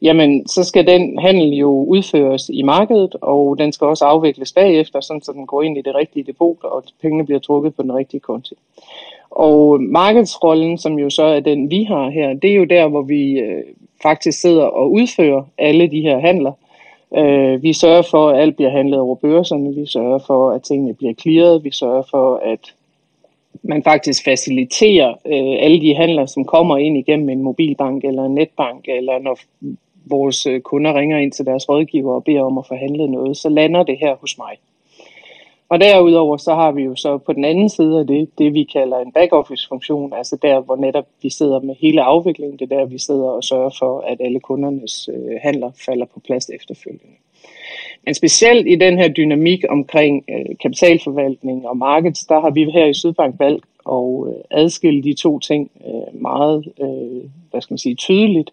jamen 0.02 0.48
så 0.48 0.64
skal 0.64 0.86
den 0.86 1.18
handel 1.18 1.48
jo 1.48 1.84
udføres 1.84 2.50
i 2.52 2.62
markedet, 2.62 3.16
og 3.22 3.58
den 3.58 3.72
skal 3.72 3.86
også 3.86 4.04
afvikles 4.04 4.52
bagefter, 4.52 5.00
sådan 5.00 5.22
så 5.22 5.32
den 5.32 5.46
går 5.46 5.62
ind 5.62 5.78
i 5.78 5.82
det 5.82 5.94
rigtige 5.94 6.24
depot, 6.24 6.64
og 6.64 6.84
pengene 7.02 7.26
bliver 7.26 7.40
trukket 7.40 7.74
på 7.74 7.82
den 7.82 7.94
rigtige 7.94 8.20
konti. 8.20 8.54
Og 9.30 9.80
markedsrollen, 9.80 10.78
som 10.78 10.98
jo 10.98 11.10
så 11.10 11.22
er 11.22 11.40
den, 11.40 11.70
vi 11.70 11.82
har 11.82 12.10
her, 12.10 12.32
det 12.32 12.50
er 12.50 12.54
jo 12.54 12.64
der, 12.64 12.88
hvor 12.88 13.02
vi 13.02 13.38
øh, 13.38 13.64
faktisk 14.02 14.40
sidder 14.40 14.64
og 14.64 14.92
udfører 14.92 15.42
alle 15.58 15.86
de 15.86 16.00
her 16.00 16.18
handler. 16.18 16.52
Øh, 17.16 17.62
vi 17.62 17.72
sørger 17.72 18.02
for, 18.02 18.28
at 18.28 18.40
alt 18.40 18.56
bliver 18.56 18.70
handlet 18.70 19.00
over 19.00 19.14
børserne, 19.14 19.74
vi 19.74 19.86
sørger 19.86 20.18
for, 20.26 20.50
at 20.50 20.62
tingene 20.62 20.94
bliver 20.94 21.14
clearet, 21.14 21.64
vi 21.64 21.70
sørger 21.70 22.02
for, 22.10 22.36
at 22.36 22.74
man 23.62 23.82
faktisk 23.82 24.24
faciliterer 24.24 25.10
øh, 25.10 25.64
alle 25.64 25.80
de 25.80 25.94
handler, 25.94 26.26
som 26.26 26.44
kommer 26.44 26.76
ind 26.76 26.98
igennem 26.98 27.28
en 27.28 27.42
mobilbank 27.42 28.04
eller 28.04 28.24
en 28.24 28.34
netbank, 28.34 28.88
eller 28.88 29.18
når 29.18 29.38
vores 30.06 30.46
øh, 30.46 30.60
kunder 30.60 30.94
ringer 30.94 31.18
ind 31.18 31.32
til 31.32 31.46
deres 31.46 31.68
rådgiver 31.68 32.14
og 32.14 32.24
beder 32.24 32.42
om 32.42 32.58
at 32.58 32.66
forhandle 32.66 33.06
noget, 33.08 33.36
så 33.36 33.48
lander 33.48 33.82
det 33.82 33.98
her 33.98 34.14
hos 34.20 34.38
mig. 34.38 34.56
Og 35.70 35.80
derudover 35.80 36.36
så 36.36 36.54
har 36.54 36.72
vi 36.72 36.82
jo 36.82 36.96
så 36.96 37.18
på 37.18 37.32
den 37.32 37.44
anden 37.44 37.68
side 37.68 37.98
af 38.00 38.06
det, 38.06 38.38
det 38.38 38.54
vi 38.54 38.64
kalder 38.64 38.98
en 38.98 39.12
back-office 39.12 39.68
funktion, 39.68 40.12
altså 40.12 40.36
der, 40.42 40.60
hvor 40.60 40.76
netop 40.76 41.06
vi 41.22 41.30
sidder 41.30 41.60
med 41.60 41.74
hele 41.80 42.02
afviklingen, 42.02 42.58
det 42.58 42.72
er 42.72 42.76
der, 42.76 42.84
vi 42.84 42.98
sidder 42.98 43.28
og 43.28 43.44
sørger 43.44 43.70
for, 43.78 44.00
at 44.00 44.16
alle 44.20 44.40
kundernes 44.40 45.08
øh, 45.12 45.38
handler 45.42 45.70
falder 45.86 46.06
på 46.14 46.20
plads 46.20 46.50
efterfølgende. 46.50 47.14
Men 48.04 48.14
specielt 48.14 48.68
i 48.68 48.74
den 48.74 48.98
her 48.98 49.08
dynamik 49.08 49.64
omkring 49.68 50.24
øh, 50.30 50.56
kapitalforvaltning 50.62 51.68
og 51.68 51.76
markeds, 51.76 52.18
der 52.18 52.40
har 52.40 52.50
vi 52.50 52.70
her 52.70 52.86
i 52.86 52.94
Sydbank 52.94 53.34
valgt 53.38 53.64
at 53.88 54.26
øh, 54.28 54.34
adskille 54.50 55.02
de 55.02 55.14
to 55.14 55.38
ting 55.38 55.70
øh, 55.86 56.20
meget 56.22 56.72
øh, 56.80 57.30
hvad 57.50 57.60
skal 57.60 57.72
man 57.72 57.78
sige, 57.78 57.94
tydeligt. 57.94 58.50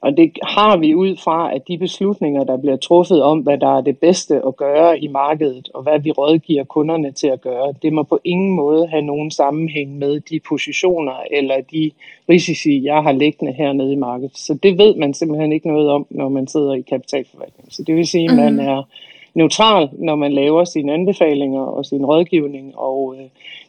Og 0.00 0.16
det 0.16 0.38
har 0.42 0.76
vi 0.76 0.94
ud 0.94 1.16
fra, 1.16 1.54
at 1.54 1.68
de 1.68 1.78
beslutninger, 1.78 2.44
der 2.44 2.56
bliver 2.56 2.76
truffet 2.76 3.22
om, 3.22 3.38
hvad 3.38 3.58
der 3.58 3.76
er 3.76 3.80
det 3.80 3.98
bedste 3.98 4.46
at 4.46 4.56
gøre 4.56 4.98
i 4.98 5.08
markedet, 5.08 5.68
og 5.74 5.82
hvad 5.82 5.98
vi 5.98 6.10
rådgiver 6.10 6.64
kunderne 6.64 7.12
til 7.12 7.26
at 7.26 7.40
gøre, 7.40 7.74
det 7.82 7.92
må 7.92 8.02
på 8.02 8.20
ingen 8.24 8.54
måde 8.54 8.86
have 8.86 9.02
nogen 9.02 9.30
sammenhæng 9.30 9.98
med 9.98 10.20
de 10.20 10.40
positioner 10.48 11.22
eller 11.30 11.60
de 11.60 11.90
risici, 12.28 12.84
jeg 12.84 13.02
har 13.02 13.12
liggende 13.12 13.52
hernede 13.52 13.92
i 13.92 13.96
markedet. 13.96 14.38
Så 14.38 14.54
det 14.62 14.78
ved 14.78 14.94
man 14.94 15.14
simpelthen 15.14 15.52
ikke 15.52 15.68
noget 15.68 15.90
om, 15.90 16.06
når 16.10 16.28
man 16.28 16.46
sidder 16.46 16.74
i 16.74 16.80
kapitalforvaltning. 16.80 17.72
Så 17.72 17.82
det 17.82 17.96
vil 17.96 18.06
sige, 18.06 18.30
at 18.30 18.36
man 18.36 18.52
mhm. 18.52 18.68
er 18.68 18.82
neutral, 19.34 19.88
når 19.92 20.14
man 20.14 20.32
laver 20.32 20.64
sine 20.64 20.92
anbefalinger 20.94 21.60
og 21.60 21.86
sin 21.86 22.06
rådgivning, 22.06 22.78
og 22.78 23.14
øh, 23.18 23.24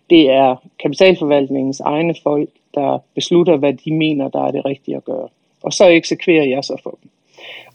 det 0.10 0.30
er 0.30 0.56
kapitalforvaltningens 0.80 1.80
egne 1.80 2.16
folk, 2.24 2.50
der 2.76 2.98
beslutter, 3.16 3.58
hvad 3.58 3.74
de 3.74 3.94
mener, 3.94 4.28
der 4.28 4.44
er 4.44 4.52
det 4.52 4.66
rigtige 4.66 4.98
at 4.98 5.06
gøre 5.06 5.28
og 5.68 5.74
så 5.74 5.86
eksekverer 5.88 6.44
jeg 6.44 6.64
så 6.64 6.76
for 6.84 6.98
dem. 7.02 7.10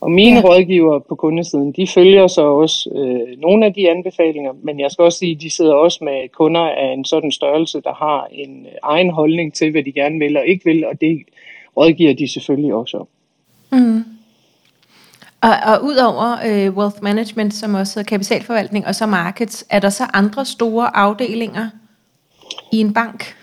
Og 0.01 0.11
mine 0.11 0.37
ja. 0.37 0.43
rådgivere 0.49 1.01
på 1.01 1.15
kundesiden, 1.15 1.73
de 1.73 1.87
følger 1.87 2.27
så 2.27 2.43
også 2.43 2.91
øh, 2.95 3.41
nogle 3.41 3.67
af 3.67 3.75
de 3.75 3.91
anbefalinger, 3.91 4.53
men 4.63 4.81
jeg 4.81 4.91
skal 4.91 5.03
også 5.03 5.19
sige, 5.19 5.35
de 5.35 5.51
sidder 5.51 5.75
også 5.75 5.99
med 6.05 6.29
kunder 6.29 6.61
af 6.61 6.93
en 6.93 7.05
sådan 7.05 7.33
størrelse, 7.33 7.81
der 7.81 7.95
har 7.95 8.29
en 8.33 8.67
øh, 8.67 8.73
egen 8.83 9.11
holdning 9.11 9.55
til, 9.55 9.71
hvad 9.71 9.83
de 9.83 9.93
gerne 9.93 10.19
vil 10.19 10.37
og 10.37 10.47
ikke 10.47 10.65
vil, 10.65 10.87
og 10.87 11.01
det 11.01 11.23
rådgiver 11.77 12.15
de 12.15 12.29
selvfølgelig 12.29 12.75
også 12.75 12.97
om. 12.97 13.09
Mm. 13.73 14.05
Og, 15.41 15.55
og 15.67 15.85
udover 15.85 16.37
øh, 16.47 16.77
wealth 16.77 17.03
management, 17.03 17.55
som 17.55 17.75
også 17.75 17.99
hedder 17.99 18.09
kapitalforvaltning, 18.09 18.87
og 18.87 18.95
så 18.95 19.07
markets, 19.07 19.67
er 19.71 19.81
der 19.81 19.91
så 19.91 20.05
andre 20.13 20.45
store 20.45 20.97
afdelinger 20.97 21.69
i 22.73 22.81
en 22.81 22.95
bank? 22.95 23.42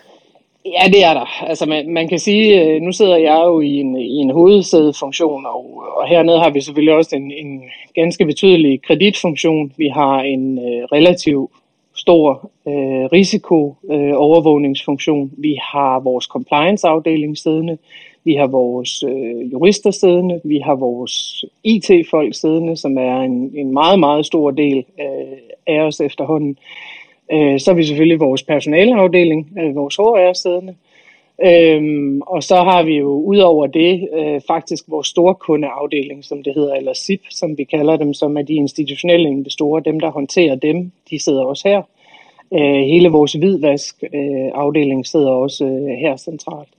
Ja, 0.65 0.87
det 0.87 1.03
er 1.03 1.13
der. 1.13 1.43
Altså 1.43 1.65
man, 1.65 1.93
man 1.93 2.07
kan 2.07 2.19
sige, 2.19 2.63
øh, 2.63 2.81
nu 2.81 2.91
sidder 2.91 3.17
jeg 3.17 3.41
jo 3.45 3.61
i 3.61 3.75
en, 3.75 3.97
i 3.97 4.15
en 4.15 4.29
hovedsædefunktion, 4.29 5.45
og, 5.45 5.83
og 5.97 6.07
hernede 6.07 6.39
har 6.39 6.49
vi 6.49 6.61
selvfølgelig 6.61 6.93
også 6.93 7.15
en, 7.15 7.31
en 7.31 7.63
ganske 7.95 8.25
betydelig 8.25 8.81
kreditfunktion. 8.81 9.73
Vi 9.77 9.87
har 9.87 10.21
en 10.21 10.57
øh, 10.57 10.83
relativ 10.91 11.51
stor 11.95 12.51
øh, 12.67 13.05
risiko-overvågningsfunktion. 13.13 15.31
Øh, 15.37 15.43
vi 15.43 15.57
har 15.61 15.99
vores 15.99 16.25
compliance-afdeling 16.25 17.37
siddende. 17.37 17.77
Vi 18.23 18.33
har 18.33 18.47
vores 18.47 19.03
øh, 19.03 19.51
jurister 19.51 19.91
siddende. 19.91 20.41
Vi 20.43 20.59
har 20.59 20.75
vores 20.75 21.45
IT-folk 21.63 22.35
siddende, 22.35 22.77
som 22.77 22.97
er 22.97 23.21
en, 23.21 23.51
en 23.55 23.73
meget, 23.73 23.99
meget 23.99 24.25
stor 24.25 24.51
del 24.51 24.77
øh, 24.77 25.37
af 25.67 25.81
os 25.81 26.01
efterhånden. 26.01 26.49
Øh, 26.49 26.55
Øh, 27.31 27.59
så 27.59 27.71
har 27.71 27.75
vi 27.75 27.83
selvfølgelig 27.83 28.19
vores 28.19 28.43
personaleafdeling, 28.43 29.49
øh, 29.59 29.75
vores 29.75 29.95
HR 29.95 30.33
siddende. 30.33 30.75
Øhm, 31.45 32.21
og 32.21 32.43
så 32.43 32.55
har 32.55 32.83
vi 32.83 32.97
jo 32.97 33.09
ud 33.09 33.37
over 33.37 33.67
det 33.67 34.09
øh, 34.13 34.41
faktisk 34.47 34.83
vores 34.87 35.07
storkundeafdeling, 35.07 36.25
som 36.25 36.43
det 36.43 36.53
hedder, 36.55 36.75
eller 36.75 36.93
SIP, 36.93 37.21
som 37.29 37.57
vi 37.57 37.63
kalder 37.63 37.97
dem, 37.97 38.13
som 38.13 38.37
er 38.37 38.41
de 38.41 38.53
institutionelle 38.53 39.29
investorer, 39.29 39.79
dem 39.79 39.99
der 39.99 40.11
håndterer 40.11 40.55
dem, 40.55 40.91
de 41.09 41.19
sidder 41.19 41.43
også 41.43 41.67
her. 41.67 41.81
Øh, 42.53 42.81
hele 42.81 43.09
vores 43.09 43.33
hvidvask 43.33 44.03
øh, 44.13 44.51
afdeling 44.53 45.07
sidder 45.07 45.29
også 45.29 45.65
øh, 45.65 45.97
her 45.97 46.17
centralt. 46.17 46.69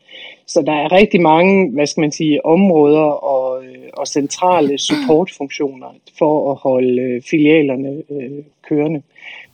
Så 0.47 0.63
der 0.63 0.73
er 0.73 0.93
rigtig 0.93 1.21
mange, 1.21 1.71
hvad 1.71 1.87
skal 1.87 2.01
man 2.01 2.13
sige, 2.13 2.47
områder 2.47 3.07
og, 3.35 3.65
øh, 3.65 3.89
og 3.93 4.07
centrale 4.07 4.79
supportfunktioner 4.79 5.95
for 6.19 6.51
at 6.51 6.57
holde 6.57 7.03
øh, 7.03 7.23
filialerne 7.31 8.03
øh, 8.11 8.45
kørende. 8.69 9.03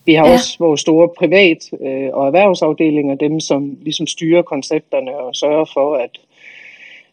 Vi 0.07 0.15
har 0.15 0.27
ja. 0.27 0.33
også 0.33 0.57
vores 0.59 0.81
store 0.81 1.09
privat- 1.09 1.87
øh, 1.87 2.09
og 2.13 2.27
erhvervsafdelinger, 2.27 3.15
dem 3.15 3.41
som 3.41 3.79
ligesom 3.83 4.07
styrer 4.07 4.43
koncepterne 4.43 5.17
og 5.17 5.37
sørger 5.37 5.65
for, 5.75 5.95
at 5.95 6.11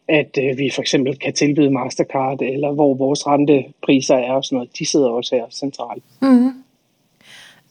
at 0.08 0.38
øh, 0.42 0.58
vi 0.58 0.70
for 0.74 0.80
eksempel 0.80 1.18
kan 1.18 1.32
tilbyde 1.32 1.70
Mastercard, 1.70 2.42
eller 2.42 2.72
hvor 2.72 2.94
vores 2.94 3.26
rentepriser 3.26 4.16
er 4.16 4.32
og 4.32 4.44
sådan 4.44 4.56
noget. 4.56 4.78
De 4.78 4.86
sidder 4.86 5.08
også 5.08 5.36
her 5.36 5.44
centralt. 5.50 6.02
Mm. 6.22 6.50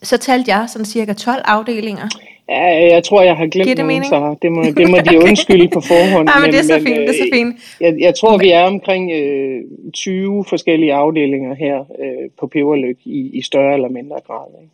Så 0.02 0.18
talte 0.18 0.52
jeg 0.52 0.70
sådan 0.70 0.86
cirka 0.86 1.14
12 1.14 1.42
afdelinger. 1.46 2.08
Ja, 2.50 2.94
jeg 2.94 3.04
tror, 3.04 3.22
jeg 3.22 3.36
har 3.36 3.48
glemt 3.48 3.78
det 3.78 3.86
nogen, 3.86 4.06
så 4.06 4.36
det 4.42 4.52
må, 4.52 4.64
det 4.64 4.90
må 4.90 4.98
de 4.98 5.22
undskylde 5.28 5.68
på 5.68 5.82
forhånd. 5.82 6.30
ja, 6.30 6.36
men, 6.36 6.42
men 6.42 6.52
det 6.52 6.60
er 6.60 6.64
så 6.64 6.80
fint, 6.84 7.00
det 7.00 7.10
er 7.10 7.14
så 7.14 7.30
øh, 7.32 7.38
fint. 7.38 7.56
Jeg, 7.82 7.96
jeg 8.00 8.16
tror, 8.16 8.38
vi 8.38 8.50
er 8.52 8.64
omkring 8.64 9.12
øh, 9.12 9.62
20 9.94 10.46
forskellige 10.50 10.94
afdelinger 10.94 11.56
her 11.56 11.80
øh, 11.80 12.30
på 12.40 12.48
Peberlyk 12.48 12.98
i, 13.06 13.30
i 13.34 13.42
større 13.42 13.74
eller 13.74 13.90
mindre 13.90 14.16
grad. 14.28 14.48
Ikke? 14.62 14.72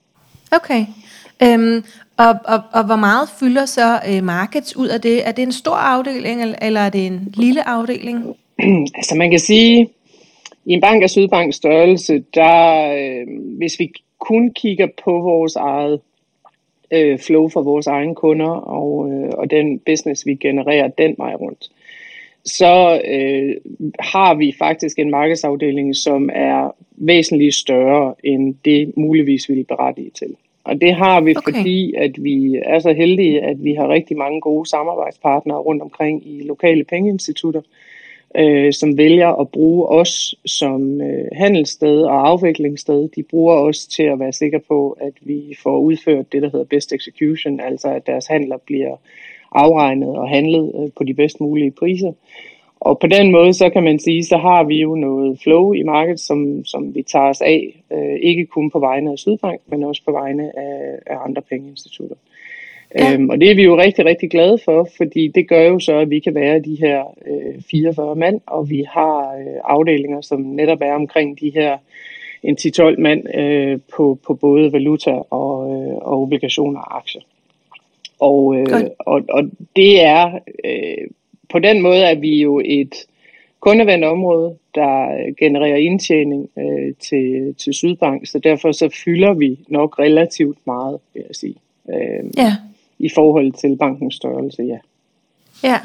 Okay. 0.52 0.86
Øhm, 1.44 1.84
og, 2.18 2.36
og, 2.46 2.62
og 2.74 2.86
hvor 2.86 2.96
meget 2.96 3.30
fylder 3.40 3.66
så 3.66 4.00
øh, 4.10 4.24
markets 4.24 4.76
ud 4.76 4.88
af 4.88 5.02
det? 5.02 5.28
Er 5.28 5.32
det 5.32 5.44
en 5.44 5.52
stor 5.52 5.76
afdeling, 5.76 6.56
eller 6.62 6.82
er 6.82 6.90
det 6.90 7.06
en 7.06 7.34
lille 7.34 7.68
afdeling? 7.68 8.36
altså 8.98 9.16
man 9.16 9.30
kan 9.30 9.40
sige, 9.40 9.90
i 10.66 10.74
en 10.74 10.82
bank 10.82 11.04
af 11.04 11.10
Sydbanks 11.10 11.56
størrelse, 11.56 12.24
der, 12.34 12.92
øh, 12.94 13.28
hvis 13.58 13.80
vi 13.80 13.92
kun 14.20 14.54
kigger 14.54 14.88
på 15.04 15.12
vores 15.12 15.56
eget 15.56 16.00
øh, 16.92 17.20
flow 17.20 17.50
for 17.50 17.62
vores 17.62 17.88
egne 17.88 18.16
kunder 18.16 18.50
og, 18.50 19.12
øh, 19.12 19.30
og 19.38 19.52
den 19.52 19.80
business, 19.80 20.26
vi 20.26 20.36
genererer 20.36 20.88
den 20.88 21.16
vej 21.18 21.34
rundt, 21.34 21.70
så 22.46 23.02
øh, 23.06 23.56
har 24.00 24.34
vi 24.36 24.56
faktisk 24.60 25.00
en 25.00 25.12
markedsafdeling, 25.12 25.96
som 25.96 26.30
er 26.34 26.76
væsentligt 26.92 27.56
større 27.56 28.16
end 28.24 28.56
det 28.66 28.98
muligvis 28.98 29.50
ville 29.50 29.64
berettige 29.64 30.10
til. 30.10 30.36
Og 30.64 30.82
det 30.82 30.96
har 30.96 31.22
vi, 31.22 31.36
okay. 31.38 31.52
fordi 31.52 31.94
at 31.94 32.24
vi 32.24 32.62
er 32.66 32.80
så 32.80 32.94
heldige, 32.94 33.42
at 33.42 33.64
vi 33.64 33.74
har 33.74 33.90
rigtig 33.90 34.18
mange 34.18 34.42
gode 34.42 34.70
samarbejdspartnere 34.70 35.58
rundt 35.58 35.82
omkring 35.82 36.28
i 36.28 36.44
lokale 36.44 36.84
pengeinstitutter, 36.84 37.62
øh, 38.36 38.74
som 38.74 38.98
vælger 38.98 39.42
at 39.42 39.50
bruge 39.50 39.88
os 39.88 40.36
som 40.46 41.02
øh, 41.02 41.28
handelssted 41.32 42.02
og 42.02 42.28
afviklingssted. 42.28 43.10
De 43.16 43.24
bruger 43.24 43.56
os 43.56 43.88
til 43.88 44.04
at 44.04 44.20
være 44.20 44.34
sikre 44.34 44.60
på, 44.60 44.98
at 45.02 45.14
vi 45.22 45.56
får 45.64 45.80
udført 45.80 46.32
det, 46.32 46.42
der 46.42 46.50
hedder 46.50 46.66
best 46.66 46.94
execution, 46.94 47.60
altså 47.60 47.88
at 47.88 48.08
deres 48.08 48.28
handler 48.28 48.58
bliver 48.58 48.96
afregnet 49.52 50.18
og 50.18 50.30
handlet 50.30 50.72
øh, 50.76 50.90
på 50.98 51.04
de 51.04 51.14
bedst 51.14 51.42
mulige 51.42 51.72
priser. 51.72 52.12
Og 52.80 53.00
på 53.00 53.08
den 53.08 53.32
måde, 53.32 53.54
så 53.54 53.70
kan 53.70 53.84
man 53.84 54.00
sige, 54.00 54.24
så 54.24 54.38
har 54.38 54.64
vi 54.64 54.82
jo 54.82 54.96
noget 54.96 55.40
flow 55.40 55.74
i 55.74 55.84
markedet, 55.84 56.20
som, 56.20 56.66
som 56.66 56.96
vi 56.96 57.02
tager 57.02 57.30
os 57.30 57.42
af, 57.42 57.84
øh, 57.92 58.20
ikke 58.22 58.46
kun 58.46 58.72
på 58.72 58.80
vegne 58.80 59.12
af 59.12 59.18
Sydbank, 59.18 59.62
men 59.68 59.84
også 59.84 60.02
på 60.06 60.12
vegne 60.12 60.60
af, 60.60 61.00
af 61.06 61.18
andre 61.26 61.42
pengeinstitutter. 61.42 62.16
Ja. 62.96 63.14
Øhm, 63.14 63.30
og 63.30 63.42
det 63.42 63.52
er 63.52 63.56
vi 63.56 63.64
jo 63.64 63.78
rigtig, 63.78 64.06
rigtig 64.06 64.30
glade 64.30 64.58
for, 64.66 64.90
fordi 64.98 65.28
det 65.28 65.50
gør 65.50 65.62
jo 65.62 65.80
så, 65.80 65.98
at 65.98 66.10
vi 66.10 66.20
kan 66.20 66.36
være 66.36 66.60
de 66.60 66.78
her 66.80 67.04
øh, 67.28 67.62
44 67.72 68.16
mand, 68.16 68.42
og 68.48 68.70
vi 68.70 68.86
har 68.90 69.36
øh, 69.36 69.60
afdelinger, 69.64 70.22
som 70.22 70.42
netop 70.42 70.82
er 70.82 70.94
omkring 70.94 71.40
de 71.40 71.52
her 71.54 71.78
en 72.44 72.58
10-12 72.62 73.02
mand 73.02 73.36
øh, 73.36 73.80
på, 73.96 74.20
på 74.28 74.34
både 74.34 74.74
valuta 74.74 75.12
og, 75.12 75.72
øh, 75.72 75.96
og 75.96 76.22
obligationer 76.22 76.80
og 76.80 76.98
aktier. 76.98 77.22
Og, 78.20 78.56
øh, 78.56 78.90
og, 79.00 79.22
og 79.30 79.44
det 79.76 80.04
er 80.04 80.40
øh, 80.66 81.08
på 81.50 81.60
den 81.60 81.82
måde 81.82 82.02
er 82.02 82.16
vi 82.16 82.42
jo 82.42 82.62
et 82.66 82.96
kundevendt 83.60 84.06
område, 84.06 84.56
der 84.76 85.08
genererer 85.40 85.76
indtjening 85.76 86.50
øh, 86.58 86.94
til, 87.00 87.56
til 87.58 87.74
Sydbank, 87.74 88.28
så 88.28 88.40
derfor 88.40 88.72
så 88.72 88.90
fylder 89.06 89.34
vi 89.34 89.60
nok 89.68 90.00
relativt 90.00 90.58
meget, 90.66 91.00
vil 91.14 91.24
jeg 91.28 91.36
sige. 91.36 91.56
Øh, 91.90 92.30
ja. 92.38 92.56
I 93.00 93.10
forhold 93.16 93.52
til 93.52 93.78
bankens 93.78 94.16
størrelse, 94.16 94.64
ja. 94.64 94.78
Ja, 95.64 95.80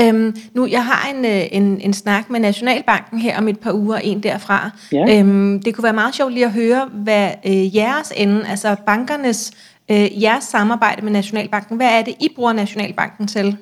øhm, 0.00 0.36
nu 0.54 0.66
jeg 0.66 0.84
har 0.84 1.14
en, 1.14 1.24
øh, 1.24 1.42
en, 1.52 1.80
en 1.80 1.92
snak 1.92 2.30
med 2.30 2.40
Nationalbanken 2.40 3.18
her 3.18 3.38
om 3.38 3.48
et 3.48 3.60
par 3.60 3.72
uger, 3.72 3.96
en 3.96 4.22
derfra. 4.22 4.70
Ja. 4.92 5.18
Øhm, 5.18 5.62
det 5.62 5.74
kunne 5.74 5.84
være 5.84 5.92
meget 5.92 6.14
sjovt 6.14 6.32
lige 6.32 6.46
at 6.46 6.52
høre, 6.52 6.90
hvad 6.92 7.30
øh, 7.46 7.76
jeres 7.76 8.12
ende, 8.16 8.48
altså 8.48 8.76
bankernes, 8.86 9.52
øh, 9.92 10.22
jeres 10.22 10.44
samarbejde 10.44 11.02
med 11.02 11.12
Nationalbanken, 11.12 11.76
hvad 11.76 11.98
er 11.98 12.02
det, 12.02 12.14
I 12.20 12.28
bruger 12.36 12.52
Nationalbanken 12.52 13.26
til? 13.26 13.56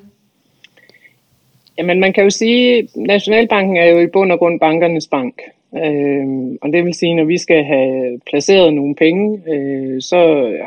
Jamen 1.79 2.01
man 2.01 2.13
kan 2.13 2.25
jo 2.25 2.31
sige, 2.31 2.79
at 2.79 2.85
Nationalbanken 2.97 3.77
er 3.77 3.85
jo 3.85 3.99
i 3.99 4.07
bund 4.07 4.33
og 4.33 4.39
grund 4.39 4.61
bankernes 4.61 5.07
bank. 5.07 5.41
Øh, 5.77 6.27
og 6.63 6.73
det 6.73 6.85
vil 6.85 6.95
sige, 6.95 7.15
når 7.15 7.25
vi 7.25 7.39
skal 7.39 7.65
have 7.65 8.21
placeret 8.27 8.75
nogle 8.75 8.95
penge, 8.95 9.43
øh, 9.49 10.01
så 10.01 10.19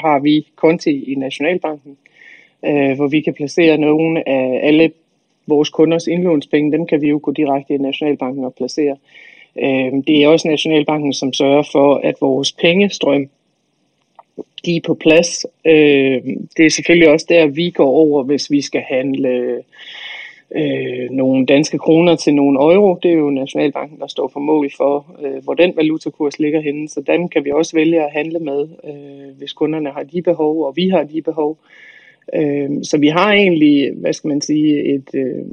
har 0.01 0.19
vi 0.19 0.47
konti 0.55 1.11
i 1.11 1.15
Nationalbanken, 1.15 1.97
øh, 2.65 2.95
hvor 2.95 3.07
vi 3.07 3.21
kan 3.21 3.33
placere 3.33 3.77
nogle 3.77 4.29
af 4.29 4.59
alle 4.63 4.91
vores 5.47 5.69
kunders 5.69 6.07
indlånspenge. 6.07 6.71
Dem 6.71 6.85
kan 6.85 7.01
vi 7.01 7.09
jo 7.09 7.19
gå 7.23 7.31
direkte 7.31 7.73
i 7.73 7.77
Nationalbanken 7.77 8.45
og 8.45 8.53
placere. 8.53 8.95
Øh, 9.59 9.91
det 10.07 10.23
er 10.23 10.27
også 10.27 10.47
Nationalbanken, 10.47 11.13
som 11.13 11.33
sørger 11.33 11.63
for, 11.71 11.95
at 12.03 12.15
vores 12.21 12.51
pengestrøm 12.51 13.29
de 14.65 14.75
er 14.75 14.81
på 14.85 14.93
plads. 14.93 15.45
Øh, 15.65 16.21
det 16.57 16.65
er 16.65 16.69
selvfølgelig 16.69 17.09
også 17.09 17.25
der, 17.29 17.47
vi 17.47 17.69
går 17.69 17.89
over, 17.89 18.23
hvis 18.23 18.51
vi 18.51 18.61
skal 18.61 18.81
handle 18.81 19.63
øh, 20.55 21.09
nogle 21.11 21.45
danske 21.45 21.77
kroner 21.77 22.15
til 22.15 22.35
nogle 22.35 22.59
euro. 22.59 22.99
Det 23.03 23.11
er 23.11 23.15
jo 23.15 23.29
Nationalbanken, 23.29 23.99
der 23.99 24.07
står 24.07 24.27
for 24.27 24.39
mål 24.39 24.69
for, 24.77 25.15
øh, 25.23 25.43
hvor 25.43 25.53
den 25.53 25.75
valutakurs 25.75 26.39
ligger 26.39 26.61
henne. 26.61 26.89
Så 26.89 27.01
den 27.07 27.29
kan 27.29 27.45
vi 27.45 27.51
også 27.51 27.75
vælge 27.75 28.03
at 28.03 28.11
handle 28.11 28.39
med, 28.39 28.67
øh, 28.83 29.37
hvis 29.37 29.53
kunderne 29.53 29.89
har 29.91 30.03
de 30.03 30.21
behov, 30.21 30.65
og 30.65 30.75
vi 30.75 30.89
har 30.89 31.03
de 31.03 31.21
behov. 31.21 31.57
Øh, 32.35 32.69
så 32.83 32.97
vi 32.97 33.07
har 33.07 33.33
egentlig, 33.33 33.91
hvad 33.95 34.13
skal 34.13 34.27
man 34.27 34.41
sige, 34.41 34.95
et... 34.95 35.09
Øh, 35.13 35.45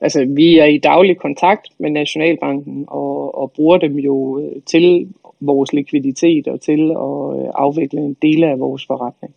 altså, 0.00 0.24
vi 0.24 0.58
er 0.58 0.64
i 0.64 0.78
daglig 0.78 1.16
kontakt 1.16 1.68
med 1.78 1.90
Nationalbanken 1.90 2.84
og, 2.88 3.38
og 3.38 3.52
bruger 3.52 3.78
dem 3.78 3.98
jo 3.98 4.40
øh, 4.40 4.62
til 4.66 5.08
vores 5.40 5.72
likviditet 5.72 6.48
og 6.48 6.60
til 6.60 6.90
at 6.90 7.40
øh, 7.40 7.50
afvikle 7.54 8.00
en 8.00 8.16
del 8.22 8.44
af 8.44 8.60
vores 8.60 8.86
forretning. 8.86 9.34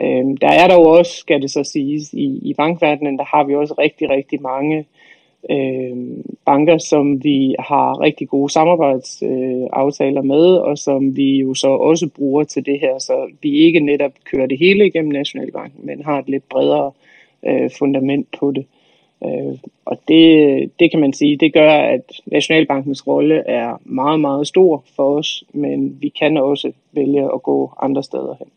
Øh, 0.00 0.24
der 0.40 0.48
er 0.48 0.68
der 0.68 0.74
jo 0.74 0.82
også, 0.82 1.12
skal 1.12 1.42
det 1.42 1.50
så 1.50 1.64
siges, 1.64 2.12
i, 2.12 2.38
i 2.42 2.54
bankverdenen, 2.54 3.18
der 3.18 3.24
har 3.24 3.44
vi 3.44 3.54
også 3.54 3.74
rigtig, 3.78 4.10
rigtig 4.10 4.42
mange 4.42 4.86
øh, 5.50 5.96
banker, 6.46 6.78
som 6.78 7.24
vi 7.24 7.54
har 7.58 8.00
rigtig 8.00 8.28
gode 8.28 8.52
samarbejdsaftaler 8.52 10.20
øh, 10.20 10.26
med, 10.26 10.56
og 10.56 10.78
som 10.78 11.16
vi 11.16 11.38
jo 11.38 11.54
så 11.54 11.68
også 11.68 12.08
bruger 12.16 12.44
til 12.44 12.66
det 12.66 12.80
her, 12.80 12.98
så 12.98 13.30
vi 13.42 13.50
ikke 13.52 13.80
netop 13.80 14.12
kører 14.24 14.46
det 14.46 14.58
hele 14.58 14.86
igennem 14.86 15.12
Nationalbanken, 15.12 15.86
men 15.86 16.04
har 16.04 16.18
et 16.18 16.28
lidt 16.28 16.48
bredere 16.48 16.92
øh, 17.46 17.70
fundament 17.78 18.28
på 18.38 18.50
det. 18.50 18.66
Øh, 19.24 19.58
og 19.84 20.00
det, 20.08 20.70
det 20.78 20.90
kan 20.90 21.00
man 21.00 21.12
sige, 21.12 21.36
det 21.36 21.52
gør, 21.52 21.72
at 21.72 22.12
Nationalbankens 22.26 23.06
rolle 23.06 23.48
er 23.48 23.80
meget, 23.84 24.20
meget 24.20 24.46
stor 24.46 24.84
for 24.96 25.18
os, 25.18 25.44
men 25.52 25.98
vi 26.00 26.08
kan 26.08 26.36
også 26.36 26.72
vælge 26.92 27.24
at 27.34 27.42
gå 27.42 27.72
andre 27.82 28.02
steder 28.02 28.34
hen. 28.38 28.48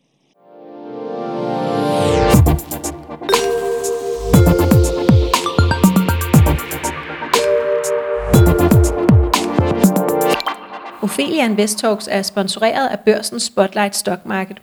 Ophelia 11.02 11.44
Invest 11.44 11.78
Talks 11.78 12.08
er 12.12 12.22
sponsoreret 12.22 12.88
af 12.88 13.00
børsens 13.00 13.42
Spotlight 13.42 13.96
Stock 13.96 14.26
Market. 14.26 14.62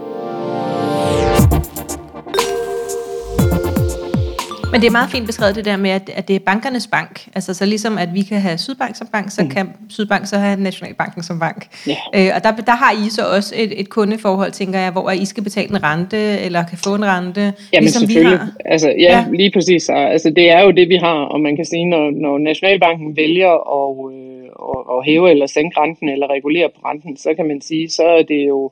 Men 4.71 4.81
det 4.81 4.87
er 4.87 4.91
meget 4.91 5.09
fint 5.09 5.25
beskrevet 5.25 5.55
det 5.55 5.65
der 5.65 5.77
med, 5.77 5.89
at, 5.89 6.09
at 6.15 6.27
det 6.27 6.35
er 6.35 6.39
bankernes 6.39 6.87
bank. 6.87 7.27
Altså 7.35 7.53
så 7.53 7.65
ligesom 7.65 7.97
at 7.97 8.09
vi 8.13 8.21
kan 8.21 8.41
have 8.41 8.57
Sydbank 8.57 8.95
som 8.95 9.07
bank, 9.07 9.31
så 9.31 9.43
mm. 9.43 9.49
kan 9.49 9.69
Sydbank 9.89 10.25
så 10.25 10.37
have 10.37 10.61
Nationalbanken 10.61 11.23
som 11.23 11.39
bank. 11.39 11.67
Yeah. 11.89 12.27
Øh, 12.27 12.35
og 12.35 12.43
der, 12.43 12.51
der 12.51 12.75
har 12.75 12.91
I 12.91 13.09
så 13.09 13.21
også 13.35 13.55
et, 13.57 13.79
et 13.79 13.89
kundeforhold, 13.89 14.51
tænker 14.51 14.79
jeg, 14.79 14.91
hvor 14.91 15.11
I 15.11 15.25
skal 15.25 15.43
betale 15.43 15.69
en 15.69 15.83
rente, 15.83 16.39
eller 16.39 16.65
kan 16.65 16.77
få 16.77 16.95
en 16.95 17.05
rente, 17.05 17.41
Jamen, 17.73 17.83
ligesom 17.83 18.09
vi 18.09 18.13
har. 18.13 18.47
Altså, 18.65 18.87
ja, 18.89 18.93
ja, 18.99 19.25
lige 19.33 19.51
præcis. 19.51 19.89
Altså, 19.89 20.29
det 20.29 20.51
er 20.51 20.61
jo 20.63 20.71
det, 20.71 20.89
vi 20.89 20.95
har, 20.95 21.19
og 21.33 21.39
man 21.39 21.55
kan 21.55 21.65
sige, 21.65 21.85
når, 21.85 22.11
når 22.11 22.37
Nationalbanken 22.37 23.15
vælger 23.17 23.53
at, 23.79 24.13
øh, 24.13 24.31
at, 24.73 24.97
at 24.97 25.05
hæve 25.05 25.31
eller 25.31 25.47
sænke 25.47 25.79
renten, 25.79 26.09
eller 26.09 26.27
regulere 26.27 26.69
på 26.75 26.81
renten, 26.85 27.17
så 27.17 27.33
kan 27.35 27.47
man 27.47 27.61
sige, 27.61 27.89
så 27.89 28.03
er 28.03 28.23
det 28.23 28.47
jo 28.47 28.71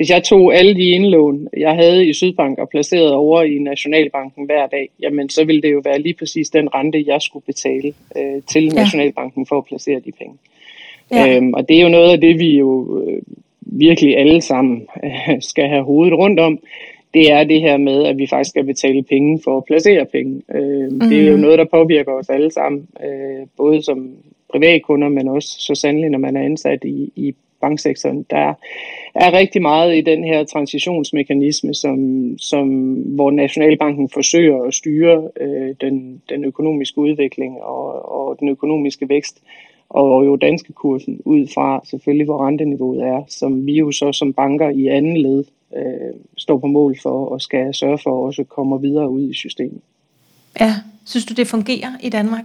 hvis 0.00 0.10
jeg 0.10 0.22
tog 0.22 0.54
alle 0.54 0.74
de 0.74 0.90
indlån, 0.90 1.48
jeg 1.56 1.74
havde 1.74 2.06
i 2.06 2.12
Sydbank 2.12 2.58
og 2.58 2.68
placeret 2.68 3.12
over 3.12 3.42
i 3.42 3.58
Nationalbanken 3.58 4.44
hver 4.46 4.66
dag, 4.66 4.88
jamen 5.02 5.28
så 5.28 5.44
ville 5.44 5.62
det 5.62 5.72
jo 5.72 5.80
være 5.84 6.00
lige 6.00 6.14
præcis 6.14 6.50
den 6.50 6.74
rente, 6.74 7.04
jeg 7.06 7.22
skulle 7.22 7.44
betale 7.44 7.92
øh, 8.16 8.42
til 8.48 8.64
ja. 8.64 8.80
Nationalbanken 8.80 9.46
for 9.46 9.58
at 9.58 9.64
placere 9.64 10.00
de 10.00 10.12
penge. 10.12 10.34
Ja. 11.10 11.36
Øhm, 11.36 11.54
og 11.54 11.68
det 11.68 11.76
er 11.76 11.82
jo 11.82 11.88
noget 11.88 12.12
af 12.12 12.20
det, 12.20 12.38
vi 12.38 12.58
jo 12.58 13.02
øh, 13.02 13.22
virkelig 13.60 14.18
alle 14.18 14.40
sammen 14.40 14.86
øh, 15.04 15.42
skal 15.50 15.68
have 15.68 15.84
hovedet 15.84 16.14
rundt 16.14 16.40
om. 16.40 16.58
Det 17.14 17.32
er 17.32 17.44
det 17.44 17.60
her 17.60 17.76
med, 17.76 18.04
at 18.04 18.18
vi 18.18 18.26
faktisk 18.26 18.50
skal 18.50 18.64
betale 18.64 19.02
penge 19.02 19.40
for 19.44 19.56
at 19.56 19.64
placere 19.64 20.04
penge. 20.04 20.42
Øh, 20.54 20.92
mm. 20.92 21.00
Det 21.00 21.20
er 21.20 21.26
jo 21.26 21.32
mhm. 21.32 21.40
noget, 21.40 21.58
der 21.58 21.64
påvirker 21.64 22.12
os 22.12 22.28
alle 22.28 22.50
sammen, 22.50 22.88
øh, 23.04 23.46
både 23.56 23.82
som 23.82 24.10
privatkunder, 24.52 25.08
men 25.08 25.28
også 25.28 25.56
så 25.58 25.74
sandelig, 25.74 26.10
når 26.10 26.18
man 26.18 26.36
er 26.36 26.42
ansat 26.42 26.84
i, 26.84 27.12
i 27.16 27.34
banksektoren. 27.60 28.26
Der 28.30 28.54
er 29.14 29.32
rigtig 29.32 29.62
meget 29.62 29.96
i 29.96 30.00
den 30.00 30.24
her 30.24 30.44
transitionsmekanisme, 30.44 31.74
som, 31.74 31.98
som, 32.38 32.68
hvor 32.94 33.30
Nationalbanken 33.30 34.08
forsøger 34.08 34.62
at 34.62 34.74
styre 34.74 35.28
øh, 35.40 35.74
den, 35.80 36.22
den 36.28 36.44
økonomiske 36.44 36.98
udvikling 36.98 37.62
og, 37.62 38.12
og 38.12 38.36
den 38.40 38.48
økonomiske 38.48 39.08
vækst, 39.08 39.42
og 39.88 40.26
jo 40.26 40.36
danske 40.36 40.72
kursen 40.72 41.20
ud 41.24 41.46
fra 41.54 41.80
selvfølgelig, 41.84 42.24
hvor 42.24 42.46
renteniveauet 42.46 43.02
er, 43.02 43.22
som 43.28 43.66
vi 43.66 43.72
jo 43.72 43.92
så 43.92 44.12
som 44.12 44.32
banker 44.32 44.68
i 44.68 44.86
anden 44.86 45.16
led 45.16 45.44
øh, 45.76 46.14
står 46.36 46.58
på 46.58 46.66
mål 46.66 46.98
for 47.02 47.26
og 47.26 47.40
skal 47.40 47.74
sørge 47.74 47.98
for 47.98 48.26
også 48.26 48.44
kommer 48.44 48.78
videre 48.78 49.10
ud 49.10 49.30
i 49.30 49.34
systemet. 49.34 49.80
Ja, 50.60 50.74
synes 51.06 51.26
du 51.26 51.34
det 51.34 51.46
fungerer 51.46 51.92
i 52.02 52.08
Danmark? 52.08 52.44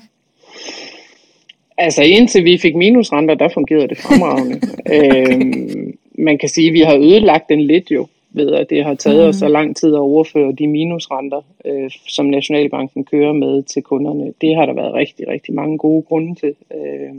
Altså 1.77 2.03
indtil 2.03 2.43
vi 2.43 2.57
fik 2.57 2.75
minusrenter, 2.75 3.35
der 3.35 3.49
fungerede 3.49 3.87
det 3.87 3.97
fremragende. 3.97 4.61
øhm, 4.95 5.97
man 6.17 6.37
kan 6.37 6.49
sige, 6.49 6.67
at 6.67 6.73
vi 6.73 6.81
har 6.81 6.95
ødelagt 6.95 7.49
den 7.49 7.61
lidt 7.61 7.91
jo, 7.91 8.07
ved 8.31 8.51
at 8.51 8.69
det 8.69 8.83
har 8.83 8.95
taget 8.95 9.23
mm. 9.23 9.29
os 9.29 9.35
så 9.35 9.47
lang 9.47 9.75
tid 9.75 9.93
at 9.93 9.99
overføre 9.99 10.51
de 10.51 10.67
minusrenter, 10.67 11.41
øh, 11.65 11.91
som 12.07 12.25
Nationalbanken 12.25 13.03
kører 13.05 13.33
med 13.33 13.63
til 13.63 13.81
kunderne. 13.81 14.33
Det 14.41 14.55
har 14.55 14.65
der 14.65 14.73
været 14.73 14.93
rigtig, 14.93 15.27
rigtig 15.27 15.53
mange 15.53 15.77
gode 15.77 16.01
grunde 16.01 16.35
til. 16.35 16.55
Øh, 16.75 17.15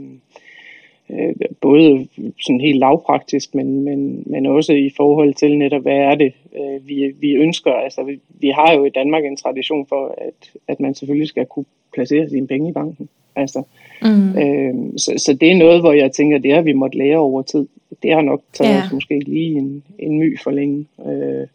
både 1.61 2.07
sådan 2.41 2.61
helt 2.61 2.79
lavpraktisk, 2.79 3.55
men, 3.55 3.81
men, 3.81 4.23
men 4.25 4.45
også 4.45 4.73
i 4.73 4.91
forhold 4.97 5.33
til 5.33 5.57
netop, 5.57 5.81
hvad 5.81 5.97
er 5.97 6.15
det, 6.15 6.33
øh, 6.55 6.87
vi, 6.87 7.13
vi 7.19 7.35
ønsker. 7.35 7.71
Altså, 7.71 8.03
vi, 8.03 8.19
vi 8.29 8.47
har 8.49 8.73
jo 8.73 8.85
i 8.85 8.89
Danmark 8.89 9.25
en 9.25 9.37
tradition 9.37 9.85
for, 9.89 10.15
at, 10.17 10.51
at 10.67 10.79
man 10.79 10.95
selvfølgelig 10.95 11.27
skal 11.27 11.45
kunne 11.45 11.65
placere 11.93 12.29
sine 12.29 12.47
penge 12.47 12.69
i 12.69 12.73
banken. 12.73 13.09
Altså, 13.35 13.63
mm. 14.01 14.37
øh, 14.37 14.73
så, 14.97 15.13
så 15.17 15.33
det 15.33 15.51
er 15.51 15.57
noget, 15.57 15.81
hvor 15.81 15.93
jeg 15.93 16.11
tænker, 16.11 16.37
det 16.37 16.53
har 16.53 16.61
vi 16.61 16.73
måtte 16.73 16.97
lære 16.97 17.17
over 17.17 17.41
tid. 17.41 17.67
Det 18.03 18.13
har 18.13 18.21
nok 18.21 18.41
taget 18.53 18.73
ja. 18.73 18.83
os 18.85 18.93
måske 18.93 19.19
lige 19.19 19.57
en, 19.57 19.83
en 19.99 20.19
my 20.19 20.39
for 20.39 20.51
længe. 20.51 20.85
Øh, 21.05 21.47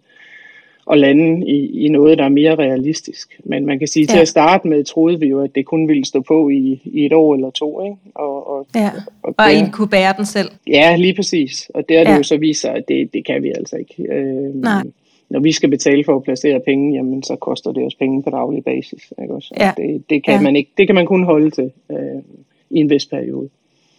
at 0.90 0.98
lande 0.98 1.46
i, 1.48 1.84
i 1.84 1.88
noget, 1.88 2.18
der 2.18 2.24
er 2.24 2.28
mere 2.28 2.54
realistisk. 2.54 3.40
Men 3.44 3.66
man 3.66 3.78
kan 3.78 3.88
sige, 3.88 4.06
ja. 4.08 4.12
til 4.12 4.20
at 4.20 4.28
starte 4.28 4.68
med, 4.68 4.84
troede 4.84 5.20
vi 5.20 5.26
jo, 5.26 5.40
at 5.40 5.54
det 5.54 5.66
kun 5.66 5.88
ville 5.88 6.04
stå 6.04 6.20
på 6.20 6.48
i, 6.48 6.80
i 6.84 7.06
et 7.06 7.12
år 7.12 7.34
eller 7.34 7.50
to. 7.50 7.84
Ikke? 7.84 7.96
Og, 8.14 8.50
og, 8.50 8.66
ja. 8.74 8.90
og, 9.22 9.34
og 9.38 9.54
en 9.54 9.70
kunne 9.70 9.88
bære 9.88 10.14
den 10.16 10.26
selv. 10.26 10.48
Ja, 10.66 10.96
lige 10.96 11.14
præcis. 11.14 11.70
Og 11.74 11.88
det 11.88 11.96
har 11.96 12.04
ja. 12.04 12.10
det 12.10 12.18
jo 12.18 12.22
så 12.22 12.36
vist 12.36 12.60
sig, 12.60 12.74
at 12.74 12.88
det, 12.88 13.14
det 13.14 13.26
kan 13.26 13.42
vi 13.42 13.52
altså 13.56 13.76
ikke. 13.76 14.12
Øh, 14.12 14.54
Nej. 14.54 14.82
Når 15.30 15.40
vi 15.40 15.52
skal 15.52 15.70
betale 15.70 16.04
for 16.04 16.16
at 16.16 16.22
placere 16.22 16.60
penge, 16.60 16.94
jamen 16.94 17.22
så 17.22 17.36
koster 17.36 17.72
det 17.72 17.84
os 17.86 17.94
penge 17.94 18.22
på 18.22 18.30
daglig 18.30 18.64
basis. 18.64 19.12
Ikke 19.22 19.34
også? 19.34 19.54
Ja. 19.60 19.72
Det, 19.76 20.10
det, 20.10 20.24
kan 20.24 20.34
ja. 20.34 20.40
man 20.40 20.56
ikke, 20.56 20.70
det 20.78 20.86
kan 20.86 20.94
man 20.94 21.06
kun 21.06 21.24
holde 21.24 21.50
til 21.50 21.70
øh, 21.90 22.22
i 22.70 22.78
en 22.78 22.90
vis 22.90 23.06
periode. 23.06 23.48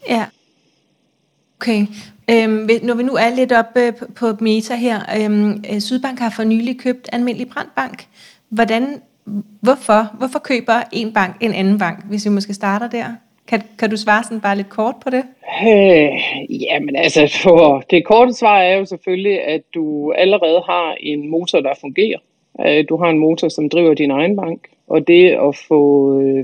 Ja. 0.09 0.23
Okay, 1.63 1.85
øhm, 2.31 2.69
når 2.83 2.95
vi 2.95 3.03
nu 3.03 3.13
er 3.13 3.35
lidt 3.35 3.51
oppe 3.51 3.79
øh, 3.79 3.93
på, 3.95 4.05
på 4.15 4.25
meta 4.41 4.75
her, 4.75 4.99
øhm, 5.19 5.63
øh, 5.71 5.79
Sydbank 5.79 6.19
har 6.19 6.33
for 6.35 6.43
nylig 6.43 6.79
købt 6.79 7.09
Almindelig 7.13 7.47
Brandbank. 7.47 8.05
Hvordan, 8.49 9.01
hvorfor, 9.61 10.17
hvorfor 10.17 10.39
køber 10.39 10.73
en 10.91 11.13
bank 11.13 11.35
en 11.41 11.53
anden 11.53 11.79
bank, 11.79 12.05
hvis 12.09 12.25
vi 12.25 12.29
måske 12.29 12.53
starter 12.53 12.89
der? 12.89 13.05
Kan, 13.47 13.61
kan 13.79 13.89
du 13.89 13.97
svare 13.97 14.23
sådan 14.23 14.41
bare 14.41 14.55
lidt 14.55 14.69
kort 14.69 14.95
på 15.03 15.09
det? 15.09 15.23
Øh, 15.67 16.09
jamen 16.61 16.95
altså, 16.95 17.39
for 17.43 17.83
det 17.89 18.05
korte 18.05 18.33
svar 18.33 18.59
er 18.61 18.77
jo 18.77 18.85
selvfølgelig, 18.85 19.43
at 19.43 19.61
du 19.73 20.11
allerede 20.11 20.61
har 20.65 20.95
en 20.99 21.29
motor, 21.29 21.59
der 21.59 21.73
fungerer. 21.81 22.19
Øh, 22.65 22.85
du 22.89 22.97
har 22.97 23.09
en 23.09 23.19
motor, 23.19 23.49
som 23.49 23.69
driver 23.69 23.93
din 23.93 24.11
egen 24.11 24.35
bank, 24.35 24.59
og 24.87 25.07
det 25.07 25.29
at 25.29 25.55
få 25.67 25.81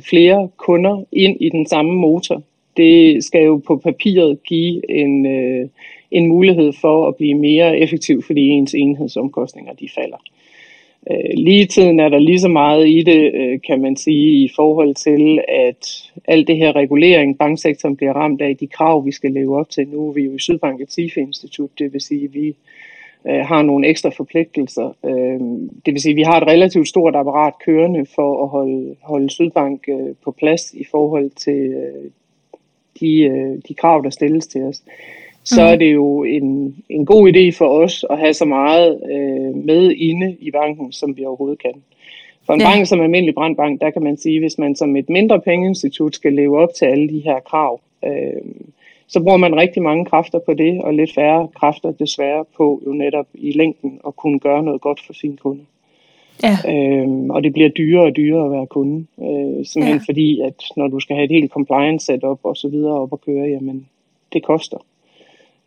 flere 0.10 0.49
kunder 0.58 1.03
ind 1.12 1.38
i 1.39 1.49
den 1.49 1.65
samme 1.65 1.91
motor, 1.91 2.43
det 2.77 3.23
skal 3.23 3.43
jo 3.43 3.62
på 3.67 3.77
papiret 3.77 4.43
give 4.43 4.91
en, 4.91 5.25
øh, 5.25 5.67
en 6.12 6.27
mulighed 6.27 6.73
for 6.82 7.08
at 7.08 7.15
blive 7.15 7.36
mere 7.36 7.79
effektiv, 7.79 8.23
fordi 8.23 8.47
ens 8.47 8.73
enhedsomkostninger 8.73 9.73
de 9.73 9.89
falder. 9.95 10.17
Øh, 11.12 11.29
lige 11.34 11.65
tiden 11.65 11.99
er 11.99 12.10
der 12.10 12.19
lige 12.19 12.39
så 12.39 12.47
meget 12.47 12.88
i 12.88 13.03
det, 13.03 13.34
øh, 13.34 13.60
kan 13.67 13.82
man 13.82 13.95
sige, 13.95 14.43
i 14.43 14.49
forhold 14.55 14.95
til, 14.95 15.39
at 15.47 16.12
alt 16.27 16.47
det 16.47 16.58
her 16.58 16.75
regulering, 16.75 17.38
banksektoren 17.38 17.95
bliver 17.95 18.13
ramt 18.13 18.41
af 18.41 18.58
de 18.58 18.67
krav, 18.67 19.05
vi 19.05 19.12
skal 19.12 19.32
leve 19.32 19.60
op 19.60 19.69
til. 19.69 19.88
Nu 19.88 20.10
er 20.10 20.13
vi 20.13 20.21
jo 20.21 20.36
i 20.36 20.39
Sydbank 20.39 20.82
et 20.82 21.17
institut 21.17 21.69
det 21.79 21.93
vil 21.93 22.01
sige, 22.01 22.23
at 22.23 22.34
vi 22.34 22.55
øh, 23.27 23.45
har 23.45 23.62
nogle 23.62 23.88
ekstra 23.88 24.10
forpligtelser. 24.10 24.95
Øh, 25.05 25.39
det 25.86 25.93
vil 25.93 26.01
sige, 26.01 26.12
at 26.12 26.17
vi 26.17 26.23
har 26.23 26.41
et 26.41 26.47
relativt 26.47 26.88
stort 26.88 27.15
apparat 27.15 27.53
kørende 27.65 28.05
for 28.15 28.43
at 28.43 28.49
holde, 28.49 28.95
holde 29.01 29.29
Sydbank 29.29 29.89
øh, 29.89 30.15
på 30.23 30.32
plads 30.32 30.73
i 30.73 30.84
forhold 30.91 31.29
til 31.29 31.73
øh, 31.73 32.12
de, 32.99 33.21
øh, 33.21 33.57
de 33.67 33.73
krav, 33.73 34.01
der 34.03 34.09
stilles 34.09 34.47
til 34.47 34.63
os, 34.63 34.83
så 35.43 35.62
mm. 35.62 35.67
er 35.67 35.75
det 35.75 35.93
jo 35.93 36.23
en, 36.23 36.75
en 36.89 37.05
god 37.05 37.29
idé 37.29 37.57
for 37.57 37.67
os 37.67 38.05
at 38.09 38.17
have 38.17 38.33
så 38.33 38.45
meget 38.45 39.01
øh, 39.12 39.55
med 39.65 39.91
inde 39.91 40.38
i 40.39 40.51
banken, 40.51 40.91
som 40.91 41.17
vi 41.17 41.25
overhovedet 41.25 41.59
kan. 41.59 41.83
For 42.45 42.53
en 42.53 42.62
ja. 42.62 42.73
bank 42.73 42.88
som 42.88 43.01
almindelig 43.01 43.35
brandbank, 43.35 43.81
der 43.81 43.89
kan 43.89 44.03
man 44.03 44.17
sige, 44.17 44.39
hvis 44.39 44.57
man 44.57 44.75
som 44.75 44.95
et 44.95 45.09
mindre 45.09 45.41
pengeinstitut 45.41 46.15
skal 46.15 46.33
leve 46.33 46.59
op 46.59 46.69
til 46.77 46.85
alle 46.85 47.09
de 47.09 47.19
her 47.19 47.39
krav, 47.39 47.81
øh, 48.05 48.41
så 49.07 49.23
bruger 49.23 49.38
man 49.38 49.55
rigtig 49.55 49.81
mange 49.83 50.05
kræfter 50.05 50.39
på 50.39 50.53
det, 50.53 50.81
og 50.81 50.93
lidt 50.93 51.13
færre 51.13 51.47
kræfter 51.55 51.91
desværre 51.91 52.45
på 52.57 52.81
jo 52.85 52.91
netop 52.93 53.27
i 53.33 53.51
længden 53.51 53.99
at 54.07 54.15
kunne 54.15 54.39
gøre 54.39 54.63
noget 54.63 54.81
godt 54.81 55.01
for 55.05 55.13
sine 55.13 55.38
kunder. 55.38 55.63
Ja. 56.43 56.58
Øhm, 56.73 57.30
og 57.30 57.43
det 57.43 57.54
bliver 57.54 57.69
dyrere 57.69 58.06
og 58.06 58.15
dyrere 58.15 58.45
at 58.45 58.52
være 58.52 58.67
kunde. 58.67 59.06
Øh, 59.21 59.65
simpelthen 59.65 60.02
ja. 60.08 60.12
fordi, 60.12 60.41
at 60.41 60.63
når 60.78 60.88
du 60.88 60.99
skal 60.99 61.15
have 61.15 61.25
et 61.25 61.32
helt 61.32 61.52
compliance 61.52 62.06
setup 62.06 62.39
og 62.43 62.58
så 62.58 62.67
videre 62.67 63.02
op 63.02 63.13
at 63.13 63.21
køre, 63.21 63.47
jamen 63.47 63.88
det 64.34 64.43
koster. 64.43 64.78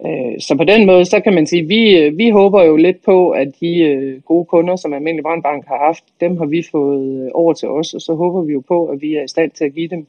Øh, 0.07 0.41
så 0.41 0.57
på 0.57 0.65
den 0.65 0.87
måde, 0.87 1.05
så 1.05 1.21
kan 1.21 1.35
man 1.35 1.47
sige, 1.47 1.67
vi, 1.67 2.11
vi 2.17 2.31
håber 2.31 2.63
jo 2.63 2.77
lidt 2.77 3.05
på, 3.05 3.31
at 3.31 3.49
de 3.61 3.79
øh, 3.79 4.21
gode 4.21 4.45
kunder, 4.45 4.77
som 4.77 4.93
Almindelig 4.93 5.23
Brandbank 5.23 5.67
har 5.67 5.79
haft, 5.79 6.05
dem 6.21 6.37
har 6.37 6.47
vi 6.47 6.63
fået 6.71 7.33
over 7.33 7.53
til 7.53 7.69
os, 7.69 7.95
og 7.95 8.01
så 8.01 8.15
håber 8.15 8.43
vi 8.43 8.53
jo 8.53 8.63
på, 8.69 8.87
at 8.87 9.03
vi 9.03 9.15
er 9.15 9.25
i 9.25 9.29
stand 9.29 9.51
til 9.51 9.65
at 9.65 9.75
give 9.75 9.89
dem 9.89 10.07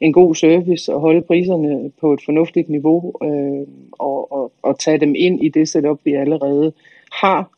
en 0.00 0.12
god 0.12 0.34
service 0.34 0.94
og 0.94 1.00
holde 1.00 1.22
priserne 1.22 1.90
på 2.00 2.12
et 2.12 2.20
fornuftigt 2.24 2.68
niveau 2.68 3.12
øh, 3.22 3.66
og, 3.92 4.32
og, 4.32 4.52
og 4.62 4.78
tage 4.78 4.98
dem 4.98 5.14
ind 5.16 5.44
i 5.44 5.48
det 5.48 5.68
setup, 5.68 5.98
vi 6.04 6.14
allerede 6.14 6.72
har 7.12 7.48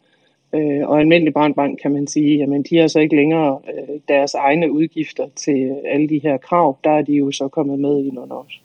Øh, 0.53 0.89
og 0.89 1.01
almindelig 1.01 1.33
brandbank 1.33 1.79
kan 1.83 1.93
man 1.93 2.07
sige, 2.07 2.39
jamen 2.39 2.63
de 2.63 2.77
har 2.77 2.89
så 2.89 3.01
ikke 3.01 3.17
længere 3.17 3.59
øh, 3.69 4.01
deres 4.09 4.35
egne 4.35 4.73
udgifter 4.73 5.29
til 5.37 5.77
alle 5.85 6.09
de 6.09 6.19
her 6.19 6.37
krav. 6.37 6.79
Der 6.85 6.91
er 6.91 7.03
de 7.03 7.13
jo 7.13 7.31
så 7.31 7.49
kommet 7.49 7.79
med 7.79 8.05
ind 8.05 8.19
under 8.19 8.37
os. 8.37 8.61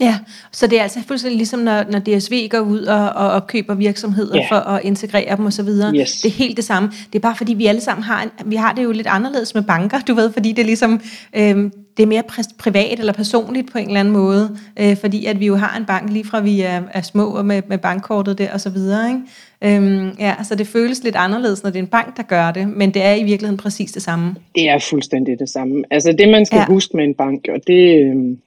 Ja, 0.00 0.18
så 0.52 0.66
det 0.66 0.78
er 0.78 0.82
altså 0.82 1.00
fuldstændig 1.08 1.36
ligesom, 1.36 1.60
når, 1.60 1.84
når 1.90 1.98
DSV 1.98 2.48
går 2.48 2.58
ud 2.58 2.82
og, 2.82 3.08
og, 3.08 3.30
og 3.30 3.46
køber 3.46 3.74
virksomheder 3.74 4.36
ja. 4.36 4.46
for 4.50 4.56
at 4.56 4.80
integrere 4.84 5.36
dem 5.36 5.46
osv. 5.46 5.68
Yes. 5.68 6.20
Det 6.20 6.28
er 6.28 6.34
helt 6.34 6.56
det 6.56 6.64
samme. 6.64 6.88
Det 7.12 7.18
er 7.18 7.20
bare 7.20 7.36
fordi, 7.36 7.54
vi 7.54 7.66
alle 7.66 7.80
sammen 7.80 8.04
har, 8.04 8.22
en, 8.22 8.50
vi 8.50 8.56
har 8.56 8.72
det 8.72 8.84
jo 8.84 8.92
lidt 8.92 9.06
anderledes 9.06 9.54
med 9.54 9.62
banker, 9.62 10.00
du 10.00 10.14
ved, 10.14 10.32
fordi 10.32 10.52
det 10.52 10.62
er 10.62 10.66
ligesom, 10.66 11.00
øhm, 11.36 11.72
det 11.96 12.02
er 12.02 12.06
mere 12.06 12.22
privat 12.58 12.98
eller 12.98 13.12
personligt 13.12 13.72
på 13.72 13.78
en 13.78 13.86
eller 13.86 14.00
anden 14.00 14.14
måde, 14.14 14.58
øh, 14.80 14.96
fordi 14.96 15.26
at 15.26 15.40
vi 15.40 15.46
jo 15.46 15.56
har 15.56 15.76
en 15.78 15.84
bank 15.84 16.10
lige 16.12 16.24
fra 16.24 16.40
vi 16.40 16.60
er, 16.60 16.82
er 16.92 17.02
små 17.02 17.42
med, 17.42 17.62
med 17.68 17.78
bankkortet 17.78 18.38
der 18.38 18.52
og 18.52 18.60
så 18.60 18.70
videre, 18.70 19.08
ikke? 19.08 19.20
Øhm, 19.64 20.10
ja, 20.18 20.34
så 20.42 20.54
det 20.54 20.66
føles 20.66 21.04
lidt 21.04 21.16
anderledes, 21.16 21.62
når 21.62 21.70
det 21.70 21.78
er 21.78 21.82
en 21.82 21.88
bank, 21.88 22.16
der 22.16 22.22
gør 22.22 22.50
det, 22.50 22.68
men 22.68 22.94
det 22.94 23.02
er 23.02 23.14
i 23.14 23.22
virkeligheden 23.22 23.56
præcis 23.56 23.92
det 23.92 24.02
samme. 24.02 24.34
Det 24.54 24.68
er 24.68 24.78
fuldstændig 24.90 25.38
det 25.38 25.48
samme. 25.48 25.84
Altså 25.90 26.12
det, 26.12 26.28
man 26.28 26.46
skal 26.46 26.58
ja. 26.58 26.66
huske 26.66 26.96
med 26.96 27.04
en 27.04 27.14
bank, 27.14 27.48
og 27.48 27.60
det, 27.66 28.00
øhm, 28.00 28.38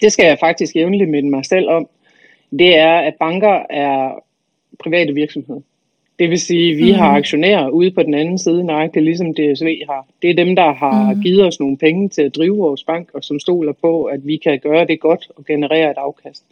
det 0.00 0.12
skal 0.12 0.26
jeg 0.26 0.38
faktisk 0.40 0.76
jævnligt 0.76 1.10
minde 1.10 1.30
mig 1.30 1.44
selv 1.44 1.68
om, 1.68 1.88
det 2.50 2.76
er, 2.76 2.94
at 2.94 3.14
banker 3.14 3.62
er 3.70 4.24
private 4.78 5.14
virksomheder. 5.14 5.60
Det 6.18 6.30
vil 6.30 6.40
sige, 6.40 6.72
at 6.72 6.78
vi 6.78 6.92
mm. 6.92 6.98
har 6.98 7.16
aktionærer 7.16 7.68
ude 7.68 7.90
på 7.90 8.02
den 8.02 8.14
anden 8.14 8.38
side, 8.38 8.64
nøjagtigt 8.64 9.04
ligesom 9.04 9.34
DSV 9.34 9.82
har. 9.88 10.06
Det 10.22 10.30
er 10.30 10.34
dem, 10.34 10.56
der 10.56 10.72
har 10.72 11.14
mm. 11.14 11.22
givet 11.22 11.46
os 11.46 11.60
nogle 11.60 11.76
penge 11.76 12.08
til 12.08 12.22
at 12.22 12.36
drive 12.36 12.56
vores 12.56 12.84
bank, 12.84 13.10
og 13.14 13.24
som 13.24 13.40
stoler 13.40 13.72
på, 13.72 14.04
at 14.04 14.26
vi 14.26 14.36
kan 14.36 14.58
gøre 14.58 14.86
det 14.86 15.00
godt 15.00 15.28
og 15.36 15.44
generere 15.44 15.90
et 15.90 15.96
afkast. 15.96 16.44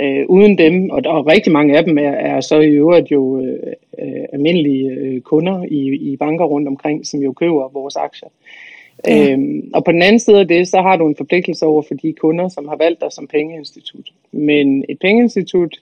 Øh, 0.00 0.24
uden 0.28 0.58
dem, 0.58 0.90
og 0.90 1.04
der 1.04 1.10
er 1.10 1.26
rigtig 1.26 1.52
mange 1.52 1.78
af 1.78 1.84
dem 1.84 1.98
er, 1.98 2.10
er 2.10 2.40
så 2.40 2.60
i 2.60 2.68
øvrigt 2.68 3.10
jo 3.10 3.40
øh, 3.40 3.72
øh, 3.98 4.24
almindelige 4.32 4.90
øh, 4.90 5.20
kunder 5.20 5.64
i, 5.70 6.12
i 6.12 6.16
banker 6.16 6.44
rundt 6.44 6.68
omkring, 6.68 7.06
som 7.06 7.20
jo 7.20 7.32
køber 7.32 7.68
vores 7.68 7.96
aktier. 7.96 8.28
Ja. 9.06 9.32
Øhm, 9.32 9.70
og 9.74 9.84
på 9.84 9.92
den 9.92 10.02
anden 10.02 10.18
side 10.18 10.40
af 10.40 10.48
det, 10.48 10.68
så 10.68 10.82
har 10.82 10.96
du 10.96 11.06
en 11.08 11.16
forpligtelse 11.16 11.66
over 11.66 11.82
for 11.82 11.94
de 11.94 12.12
kunder, 12.12 12.48
som 12.48 12.68
har 12.68 12.76
valgt 12.76 13.00
dig 13.00 13.12
som 13.12 13.26
pengeinstitut. 13.26 14.08
Men 14.32 14.84
et 14.88 14.98
pengeinstitut 15.00 15.76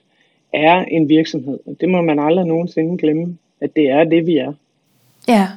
er 0.53 0.75
en 0.77 1.09
virksomhed, 1.09 1.59
og 1.65 1.75
det 1.81 1.89
må 1.89 2.01
man 2.01 2.19
aldrig 2.19 2.45
nogensinde 2.45 2.97
glemme, 2.97 3.37
at 3.61 3.75
det 3.75 3.89
er 3.89 4.03
det, 4.03 4.27
vi 4.27 4.37
er. 4.37 4.53
Ja, 5.27 5.47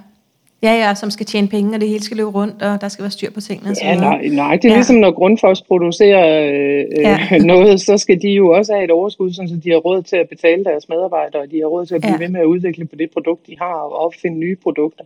Ja, 0.62 0.72
ja, 0.72 0.94
som 0.94 1.10
skal 1.10 1.26
tjene 1.26 1.48
penge, 1.48 1.74
og 1.74 1.80
det 1.80 1.88
hele 1.88 2.02
skal 2.02 2.16
løbe 2.16 2.30
rundt, 2.30 2.62
og 2.62 2.80
der 2.80 2.88
skal 2.88 3.02
være 3.02 3.10
styr 3.10 3.30
på 3.30 3.40
tingene. 3.40 3.70
Og 3.70 3.76
Ja, 3.82 3.94
nej, 3.96 4.28
nej, 4.28 4.56
det 4.56 4.64
er 4.64 4.68
Ja. 4.68 4.74
ligesom 4.74 4.96
når 4.96 5.10
Grundfos 5.10 5.62
producerer 5.62 6.46
øh, 6.52 6.84
Ja. 7.02 7.18
ja. 7.30 7.38
noget, 7.52 7.80
så 7.80 7.98
skal 7.98 8.22
de 8.22 8.28
jo 8.28 8.48
også 8.50 8.72
have 8.72 8.84
et 8.84 8.90
overskud, 8.90 9.32
så 9.32 9.60
de 9.64 9.70
har 9.70 9.76
råd 9.76 10.02
til 10.02 10.16
at 10.16 10.28
betale 10.28 10.64
deres 10.64 10.88
medarbejdere, 10.88 11.42
og 11.42 11.50
de 11.50 11.58
har 11.60 11.66
råd 11.66 11.86
til 11.86 11.94
at 11.94 12.00
blive 12.00 12.12
ja. 12.12 12.18
ved 12.18 12.28
med 12.28 12.40
at 12.40 12.44
udvikle 12.46 12.84
på 12.84 12.96
det 12.96 13.10
produkt, 13.10 13.46
de 13.46 13.56
har, 13.58 13.74
og 13.74 13.92
opfinde 13.96 14.38
nye 14.38 14.56
produkter. 14.56 15.04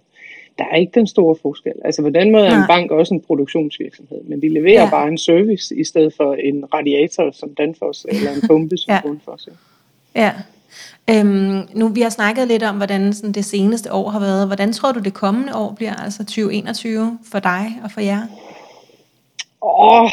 Der 0.58 0.64
er 0.72 0.76
ikke 0.76 0.92
den 0.94 1.06
store 1.06 1.36
forskel. 1.42 1.72
Altså 1.84 2.02
på 2.02 2.10
den 2.10 2.32
måde 2.32 2.46
er 2.46 2.56
en 2.58 2.66
bank 2.68 2.90
også 2.90 3.14
en 3.14 3.20
produktionsvirksomhed, 3.20 4.20
men 4.28 4.42
de 4.42 4.48
leverer 4.54 4.82
Ja. 4.82 4.90
bare 4.90 5.08
en 5.08 5.18
service 5.18 5.76
i 5.76 5.84
stedet 5.84 6.14
for 6.16 6.34
en 6.34 6.64
radiator 6.74 7.30
som 7.30 7.54
Danfoss, 7.54 8.06
eller 8.08 8.30
en 8.32 8.40
pumpe 8.48 8.76
som 8.76 8.92
Ja. 8.92 9.00
Grundfos. 9.00 9.48
Ja. 10.14 10.22
Ja. 10.22 10.32
Øhm, 11.20 11.60
nu 11.74 11.88
vi 11.88 12.00
har 12.00 12.10
snakket 12.10 12.48
lidt 12.48 12.62
om, 12.62 12.76
hvordan 12.76 13.12
sådan, 13.12 13.32
det 13.32 13.44
seneste 13.44 13.92
år 13.92 14.10
har 14.10 14.20
været. 14.20 14.46
Hvordan 14.46 14.72
tror 14.72 14.92
du, 14.92 15.00
det 15.00 15.14
kommende 15.14 15.54
år 15.56 15.72
bliver, 15.76 15.94
altså 15.94 16.18
2021, 16.24 17.18
for 17.32 17.38
dig 17.38 17.66
og 17.84 17.90
for 17.90 18.00
jer? 18.00 18.22
Åh, 19.62 20.10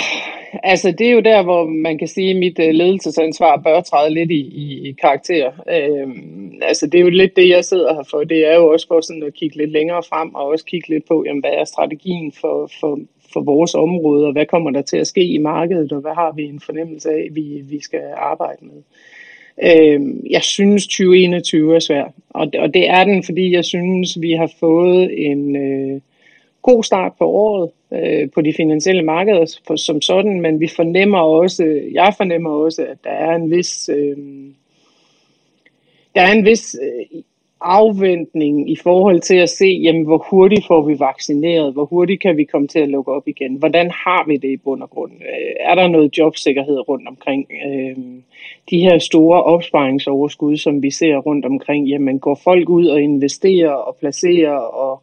altså 0.64 0.92
det 0.92 1.08
er 1.08 1.12
jo 1.12 1.20
der, 1.20 1.44
hvor 1.44 1.66
man 1.66 1.98
kan 1.98 2.08
sige, 2.08 2.30
at 2.30 2.36
mit 2.36 2.60
øh, 2.60 2.70
ledelsesansvar 2.70 3.58
bør 3.58 3.82
træde 3.82 4.14
lidt 4.14 4.32
i, 4.32 4.42
i, 4.42 4.90
i 4.90 4.92
karakter. 4.92 5.52
Øhm, 5.70 6.54
altså 6.62 6.88
det 6.88 6.98
er 6.98 7.02
jo 7.02 7.10
lidt 7.10 7.36
det, 7.36 7.50
jeg 7.50 7.66
sidder 7.66 7.94
her 7.94 8.04
for. 8.12 8.24
Det 8.24 8.52
er 8.52 8.56
jo 8.56 8.68
også 8.68 8.88
for 8.88 9.02
sådan 9.02 9.24
at 9.24 9.34
kigge 9.34 9.58
lidt 9.58 9.72
længere 9.72 10.04
frem, 10.10 10.36
og 10.36 10.46
også 10.46 10.66
kigge 10.66 10.90
lidt 10.90 11.08
på, 11.08 11.24
jamen, 11.26 11.42
hvad 11.42 11.52
er 11.54 11.66
strategien 11.66 12.32
for, 12.32 12.70
for, 12.80 13.00
for 13.34 13.42
vores 13.42 13.76
område, 13.76 14.26
og 14.26 14.32
hvad 14.32 14.46
kommer 14.46 14.72
der 14.72 14.82
til 14.82 14.98
at 14.98 15.08
ske 15.08 15.26
i 15.26 15.38
markedet, 15.38 15.92
og 15.92 16.02
hvad 16.02 16.14
har 16.14 16.32
vi 16.32 16.44
en 16.44 16.60
fornemmelse 16.60 17.10
af, 17.10 17.28
vi, 17.32 17.62
vi 17.70 17.82
skal 17.82 18.04
arbejde 18.18 18.60
med. 18.62 18.82
Øhm, 19.64 20.26
jeg 20.30 20.44
synes 20.44 20.88
2021 20.88 21.76
er 21.76 21.80
svært, 21.80 22.12
og, 22.30 22.48
og 22.60 22.74
det 22.74 22.90
er 22.90 23.04
den, 23.04 23.24
fordi 23.24 23.56
jeg 23.56 23.66
synes, 23.66 24.22
vi 24.22 24.32
har 24.32 24.52
fået 24.60 25.30
en... 25.32 25.56
Øh, 25.56 26.02
god 26.64 26.84
start 26.84 27.12
på 27.20 27.26
året 27.26 27.70
øh, 27.94 28.30
på 28.32 28.42
de 28.42 28.54
finansielle 28.58 29.04
markeder 29.04 29.60
for, 29.68 29.76
som 29.76 30.02
sådan, 30.02 30.42
men 30.42 30.60
vi 30.60 30.68
fornemmer 30.76 31.20
også, 31.20 31.82
jeg 31.94 32.14
fornemmer 32.18 32.50
også, 32.50 32.82
at 32.86 32.98
der 33.04 33.10
er 33.10 33.36
en 33.36 33.52
vis, 33.52 33.90
øh, 33.90 34.18
der 36.16 36.22
er 36.22 36.32
en 36.32 36.46
vis 36.46 36.76
øh, 36.82 37.22
afventning 37.64 38.72
i 38.72 38.76
forhold 38.76 39.20
til 39.20 39.36
at 39.36 39.50
se, 39.50 39.66
jamen, 39.66 40.04
hvor 40.04 40.26
hurtigt 40.30 40.68
får 40.68 40.82
vi 40.88 41.00
vaccineret, 41.00 41.74
hvor 41.74 41.86
hurtigt 41.86 42.22
kan 42.22 42.38
vi 42.38 42.44
komme 42.44 42.68
til 42.68 42.80
at 42.80 42.90
lukke 42.90 43.12
op 43.12 43.28
igen, 43.28 43.56
hvordan 43.56 43.92
har 43.92 44.26
vi 44.28 44.38
det 44.38 44.50
i 44.50 44.58
bund 44.58 44.82
og 44.82 44.90
grund, 44.90 45.12
øh, 45.12 45.56
er 45.60 45.76
der 45.76 45.88
noget 45.88 46.18
jobsikkerhed 46.18 46.90
rundt 46.90 47.08
omkring, 47.08 47.52
øh, 47.66 47.98
de 48.70 48.80
her 48.80 48.98
store 48.98 49.44
opsparingsoverskud, 49.44 50.58
som 50.58 50.84
vi 50.84 50.92
ser 50.92 51.18
rundt 51.18 51.46
omkring, 51.46 51.88
jamen 51.88 52.20
går 52.20 52.40
folk 52.44 52.70
ud 52.70 52.86
og 52.86 53.02
investerer 53.02 53.72
og 53.72 53.96
placerer 53.96 54.58
og 54.58 55.02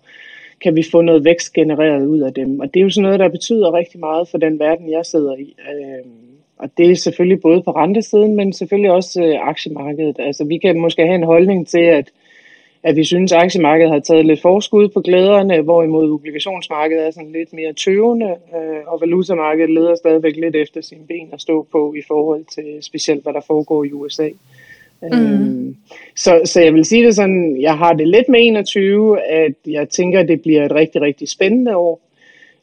kan 0.63 0.77
vi 0.77 0.83
få 0.93 1.01
noget 1.01 1.25
vækst 1.25 1.53
genereret 1.53 2.07
ud 2.07 2.21
af 2.21 2.35
dem. 2.35 2.61
Og 2.61 2.75
det 2.75 2.81
er 2.81 2.85
jo 2.85 2.91
sådan 2.91 3.03
noget, 3.03 3.21
der 3.21 3.29
betyder 3.29 3.75
rigtig 3.75 4.01
meget 4.01 4.29
for 4.29 4.39
den 4.39 4.59
verden, 4.59 4.91
jeg 4.91 5.07
sidder 5.07 5.37
i. 5.37 5.57
Øhm, 5.71 6.31
og 6.59 6.71
det 6.79 6.91
er 6.91 6.95
selvfølgelig 6.95 7.41
både 7.41 7.63
på 7.63 7.71
rentesiden, 7.71 8.37
men 8.37 8.53
selvfølgelig 8.53 8.91
også 8.91 9.23
øh, 9.23 9.49
aktiemarkedet. 9.49 10.17
Altså 10.19 10.45
vi 10.45 10.59
kan 10.59 10.81
måske 10.81 11.03
have 11.03 11.15
en 11.15 11.23
holdning 11.23 11.69
til, 11.69 11.81
at, 11.81 12.11
at 12.83 12.97
vi 12.97 13.05
synes, 13.05 13.33
at 13.33 13.43
aktiemarkedet 13.43 13.93
har 13.93 14.01
taget 14.01 14.27
lidt 14.27 14.41
forskud 14.41 14.89
på 14.89 15.01
glæderne, 15.01 15.61
hvorimod 15.61 16.13
obligationsmarkedet 16.13 17.07
er 17.07 17.11
sådan 17.11 17.33
lidt 17.33 17.53
mere 17.53 17.73
tøvende, 17.73 18.27
øh, 18.27 18.81
og 18.87 19.01
valutamarkedet 19.01 19.71
leder 19.71 19.95
stadigvæk 19.95 20.37
lidt 20.37 20.57
efter 20.57 20.81
sine 20.81 21.07
ben 21.09 21.29
at 21.33 21.41
stå 21.41 21.67
på 21.73 21.95
i 21.95 22.03
forhold 22.09 22.45
til 22.45 22.79
specielt, 22.81 23.23
hvad 23.23 23.33
der 23.33 23.41
foregår 23.47 23.85
i 23.85 23.93
USA. 23.93 24.29
Mm. 25.03 25.19
Øhm, 25.19 25.77
så, 26.17 26.41
så 26.45 26.61
jeg 26.61 26.75
vil 26.75 26.85
sige 26.85 27.07
det 27.07 27.15
sådan, 27.15 27.57
jeg 27.61 27.79
har 27.79 27.93
det 27.93 28.09
lidt 28.09 28.29
med 28.29 28.41
21, 28.43 29.23
at 29.23 29.53
jeg 29.67 29.89
tænker, 29.89 30.21
at 30.21 30.29
det 30.29 30.43
bliver 30.43 30.65
et 30.65 30.73
rigtig, 30.73 31.01
rigtig 31.01 31.29
spændende 31.29 31.77
år. 31.77 32.01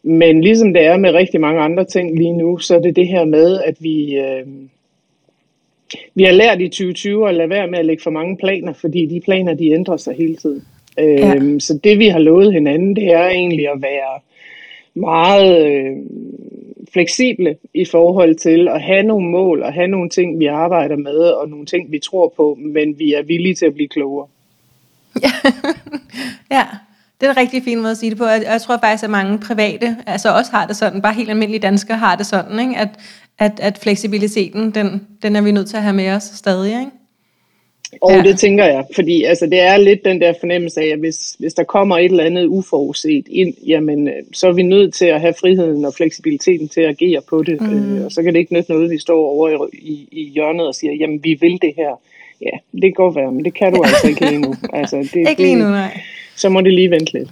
Men 0.03 0.41
ligesom 0.41 0.73
det 0.73 0.85
er 0.85 0.97
med 0.97 1.13
rigtig 1.13 1.41
mange 1.41 1.61
andre 1.61 1.85
ting 1.85 2.17
lige 2.17 2.33
nu, 2.33 2.57
så 2.57 2.75
er 2.75 2.79
det 2.79 2.95
det 2.95 3.07
her 3.07 3.25
med, 3.25 3.59
at 3.65 3.75
vi, 3.79 4.17
øh, 4.17 4.47
vi 6.15 6.23
har 6.23 6.31
lært 6.31 6.61
i 6.61 6.67
2020 6.67 7.29
at 7.29 7.35
lade 7.35 7.49
være 7.49 7.67
med 7.67 7.79
at 7.79 7.85
lægge 7.85 8.03
for 8.03 8.11
mange 8.11 8.37
planer, 8.37 8.73
fordi 8.73 9.05
de 9.05 9.21
planer, 9.21 9.53
de 9.53 9.71
ændrer 9.71 9.97
sig 9.97 10.15
hele 10.15 10.35
tiden. 10.35 10.63
Ja. 10.97 11.35
Øhm, 11.35 11.59
så 11.59 11.79
det 11.83 11.99
vi 11.99 12.07
har 12.07 12.19
lovet 12.19 12.53
hinanden, 12.53 12.95
det 12.95 13.13
er 13.13 13.27
egentlig 13.27 13.67
at 13.69 13.81
være 13.81 14.19
meget 14.93 15.67
øh, 15.67 15.97
fleksible 16.97 17.57
i 17.73 17.85
forhold 17.85 18.35
til 18.35 18.67
at 18.67 18.81
have 18.81 19.03
nogle 19.03 19.29
mål 19.29 19.63
og 19.63 19.73
have 19.73 19.87
nogle 19.87 20.09
ting, 20.09 20.39
vi 20.39 20.45
arbejder 20.45 20.95
med, 20.95 21.19
og 21.19 21.49
nogle 21.49 21.65
ting, 21.65 21.91
vi 21.91 21.99
tror 21.99 22.33
på, 22.37 22.57
men 22.59 22.99
vi 22.99 23.13
er 23.13 23.23
villige 23.23 23.55
til 23.55 23.65
at 23.65 23.73
blive 23.73 23.89
klogere. 23.89 24.27
Ja, 26.51 26.65
det 27.21 27.27
er 27.27 27.31
en 27.31 27.37
rigtig 27.37 27.63
fin 27.63 27.79
måde 27.79 27.91
at 27.91 27.97
sige 27.97 28.09
det 28.09 28.17
på. 28.17 28.23
Og 28.23 28.43
jeg 28.43 28.61
tror 28.61 28.77
faktisk, 28.77 29.03
at 29.03 29.09
mange 29.09 29.39
private, 29.39 29.97
altså 30.07 30.29
også 30.29 30.51
har 30.51 30.67
det 30.67 30.75
sådan, 30.75 31.01
bare 31.01 31.13
helt 31.13 31.29
almindelige 31.29 31.61
danskere 31.61 31.97
har 31.97 32.15
det 32.15 32.25
sådan, 32.25 32.59
ikke? 32.59 32.77
At, 32.77 32.89
at, 33.39 33.59
at 33.59 33.77
fleksibiliteten, 33.77 34.71
den, 34.71 35.07
den 35.21 35.35
er 35.35 35.41
vi 35.41 35.51
nødt 35.51 35.69
til 35.69 35.77
at 35.77 35.83
have 35.83 35.95
med 35.95 36.11
os 36.11 36.23
stadig, 36.23 36.79
ikke? 36.79 36.91
Og 38.01 38.11
Ja. 38.11 38.21
det 38.23 38.39
tænker 38.39 38.65
jeg, 38.65 38.85
fordi 38.95 39.23
altså, 39.23 39.45
det 39.45 39.59
er 39.59 39.77
lidt 39.77 40.05
den 40.05 40.21
der 40.21 40.33
fornemmelse 40.39 40.81
af, 40.81 40.85
at 40.85 40.99
hvis, 40.99 41.35
hvis 41.39 41.53
der 41.53 41.63
kommer 41.63 41.97
et 41.97 42.05
eller 42.05 42.23
andet 42.23 42.45
uforudset 42.45 43.25
ind, 43.29 43.53
jamen, 43.67 44.07
øh, 44.07 44.13
så 44.33 44.47
er 44.47 44.51
vi 44.53 44.63
nødt 44.63 44.93
til 44.93 45.05
at 45.05 45.21
have 45.21 45.33
friheden 45.39 45.85
og 45.85 45.93
fleksibiliteten 45.93 46.67
til 46.69 46.81
at 46.81 46.89
agere 46.89 47.21
på 47.29 47.43
det. 47.43 47.61
Mm. 47.61 47.97
Øh, 47.97 48.05
og 48.05 48.11
så 48.11 48.23
kan 48.23 48.33
det 48.33 48.39
ikke 48.39 48.53
nytte 48.53 48.71
noget, 48.71 48.89
vi 48.91 48.97
står 48.99 49.25
over 49.25 49.67
i, 49.73 49.77
i, 49.91 50.07
i 50.11 50.29
hjørnet 50.29 50.67
og 50.67 50.75
siger, 50.75 50.93
jamen 50.93 51.23
vi 51.23 51.33
vil 51.41 51.59
det 51.61 51.73
her. 51.77 51.99
Ja, 52.41 52.57
det 52.73 52.81
kan 52.81 52.91
godt 52.93 53.15
være, 53.15 53.31
men 53.31 53.45
det 53.45 53.53
kan 53.53 53.73
du 53.73 53.83
altså 53.83 54.07
ikke 54.07 54.25
lige 54.29 54.41
nu. 54.41 54.53
Altså, 54.73 54.97
det, 54.97 55.29
Ikke 55.29 55.41
lige 55.41 55.55
nu, 55.55 55.65
nej. 55.65 55.99
så 56.35 56.49
må 56.49 56.61
det 56.61 56.73
lige 56.73 56.91
vente 56.91 57.13
lidt. 57.13 57.29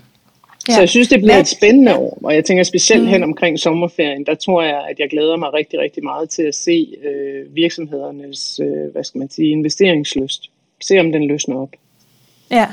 Ja. 0.68 0.74
Så 0.74 0.80
jeg 0.80 0.90
synes, 0.90 1.08
det 1.08 1.20
bliver 1.20 1.40
et 1.40 1.48
spændende 1.48 1.96
år, 1.96 2.20
og 2.24 2.36
jeg 2.36 2.46
tænker 2.46 2.64
specielt 2.64 3.04
mm. 3.04 3.08
hen 3.08 3.24
omkring 3.24 3.60
sommerferien, 3.60 4.26
der 4.26 4.36
tror 4.36 4.62
jeg, 4.64 4.86
at 4.90 5.00
jeg 5.00 5.10
glæder 5.10 5.36
mig 5.38 5.54
rigtig, 5.54 5.80
rigtig 5.80 6.04
meget 6.04 6.30
til 6.30 6.44
at 6.44 6.56
se 6.56 6.88
øh, 7.04 7.56
virksomhedernes, 7.56 8.60
øh, 8.64 8.92
hvad 8.92 9.04
skal 9.04 9.20
man 9.20 9.30
sige, 9.30 9.50
investeringslyst. 9.50 10.50
Se 10.82 11.00
om 11.00 11.12
den 11.12 11.28
løsner 11.28 11.58
op. 11.58 11.70
Ja. 12.52 12.68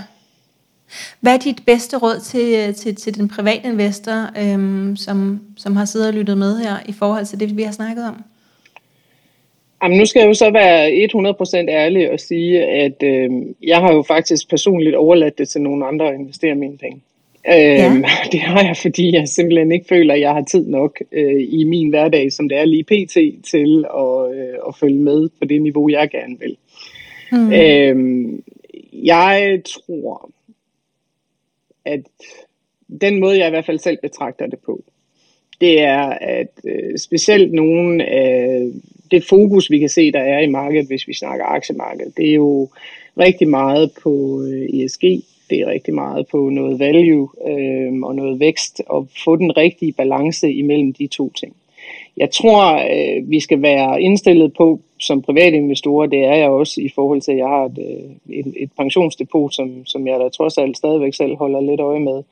Hvad 1.21 1.35
er 1.35 1.39
dit 1.39 1.63
bedste 1.67 1.97
råd 1.97 2.21
til, 2.21 2.75
til, 2.75 2.97
til 2.97 3.15
den 3.15 3.29
private 3.29 3.69
investor, 3.69 4.31
øhm, 4.39 4.97
som, 4.97 5.41
som 5.57 5.77
har 5.77 5.85
siddet 5.85 6.09
og 6.09 6.15
lyttet 6.15 6.39
med 6.39 6.59
her, 6.59 6.77
i 6.89 6.93
forhold 6.93 7.27
til 7.27 7.41
det, 7.41 7.57
vi 7.57 7.63
har 7.63 7.73
snakket 7.73 8.05
om? 8.05 8.25
Jamen, 9.83 9.99
nu 9.99 10.07
skal 10.07 10.21
jeg 10.21 10.29
jo 10.29 10.35
så 10.35 10.51
være 10.51 11.69
100% 11.69 11.71
ærlig 11.71 12.11
og 12.11 12.21
sige, 12.21 12.65
at 12.65 13.03
øh, 13.03 13.31
jeg 13.63 13.79
har 13.79 13.93
jo 13.93 14.03
faktisk 14.03 14.51
personligt 14.51 14.97
overladt 14.97 15.39
det 15.39 15.49
til 15.49 15.61
nogle 15.61 15.87
andre 15.87 16.09
at 16.09 16.15
investere 16.15 16.55
mine 16.55 16.79
penge. 16.79 17.01
Øhm, 17.49 18.05
det 18.33 18.41
har 18.41 18.65
jeg, 18.65 18.77
fordi 18.77 19.15
jeg 19.15 19.29
simpelthen 19.29 19.73
ikke 19.73 19.87
føler, 19.89 20.15
at 20.15 20.21
jeg 20.21 20.33
har 20.33 20.45
tid 20.45 20.67
nok 20.67 20.99
øh, 21.13 21.43
i 21.49 21.65
min 21.65 21.89
hverdag, 21.89 22.33
som 22.33 22.49
det 22.49 22.59
er 22.59 22.65
lige 22.65 22.85
pt. 22.85 23.47
til 23.51 23.85
at, 23.97 24.35
øh, 24.35 24.59
at 24.69 24.77
følge 24.81 24.99
med 24.99 25.29
på 25.29 25.45
det 25.45 25.63
niveau, 25.63 25.89
jeg 25.89 26.11
gerne 26.11 26.39
vil. 26.39 26.57
Mm. 27.33 27.53
Øhm, 27.53 28.45
jeg 28.93 29.63
tror, 29.65 30.31
at 31.85 32.01
den 33.01 33.21
måde, 33.21 33.39
jeg 33.39 33.47
i 33.47 33.51
hvert 33.51 33.67
fald 33.67 33.79
selv 33.79 33.99
betragter 34.03 34.47
det 34.47 34.59
på, 34.59 34.83
det 35.61 35.81
er, 35.81 36.03
at 36.11 36.61
øh, 36.65 36.99
specielt 36.99 37.53
nogle 37.53 38.05
af 38.05 38.67
det 39.11 39.25
fokus, 39.25 39.71
vi 39.71 39.79
kan 39.79 39.89
se, 39.89 40.13
der 40.13 40.21
er 40.21 40.41
i 40.41 40.51
markedet, 40.51 40.87
hvis 40.87 41.09
vi 41.09 41.15
snakker 41.15 41.45
aktiemarkedet, 41.45 42.17
det 42.17 42.31
er 42.31 42.35
jo 42.35 42.69
rigtig 43.19 43.49
meget 43.49 43.91
på 44.03 44.43
øh, 44.43 44.85
ESG, 44.85 45.05
det 45.51 45.61
er 45.61 45.67
rigtig 45.67 45.95
meget 45.95 46.27
på 46.27 46.49
noget 46.49 46.79
value 46.79 47.29
øh, 47.47 47.93
og 48.03 48.15
noget 48.15 48.41
vækst, 48.41 48.83
og 48.87 49.09
få 49.25 49.37
den 49.37 49.57
rigtige 49.57 49.93
balance 49.93 50.53
imellem 50.53 50.93
de 50.93 51.07
to 51.07 51.31
ting. 51.31 51.57
Jeg 52.17 52.31
tror, 52.31 52.75
øh, 52.75 53.31
vi 53.31 53.41
skal 53.41 53.63
være 53.63 54.03
indstillet 54.03 54.55
på, 54.55 54.81
som 55.01 55.23
private 55.23 55.57
investorer, 55.57 56.07
det 56.07 56.25
er 56.25 56.35
jeg 56.35 56.49
også 56.49 56.81
i 56.81 56.89
forhold 56.89 57.21
til, 57.21 57.33
at 57.33 57.39
jeg 57.39 57.49
har 57.49 57.65
et, 57.65 57.79
øh, 57.79 58.37
et, 58.39 58.55
et 58.57 58.71
pensionsdepot, 58.77 59.55
som, 59.55 59.87
som 59.87 60.07
jeg 60.07 60.21
da 60.21 60.29
trods 60.29 60.59
alt 60.59 60.77
stadigvæk 60.77 61.15
selv 61.15 61.37
holder 61.37 61.61
lidt 61.61 61.81
øje 61.81 62.01
med, 62.01 62.23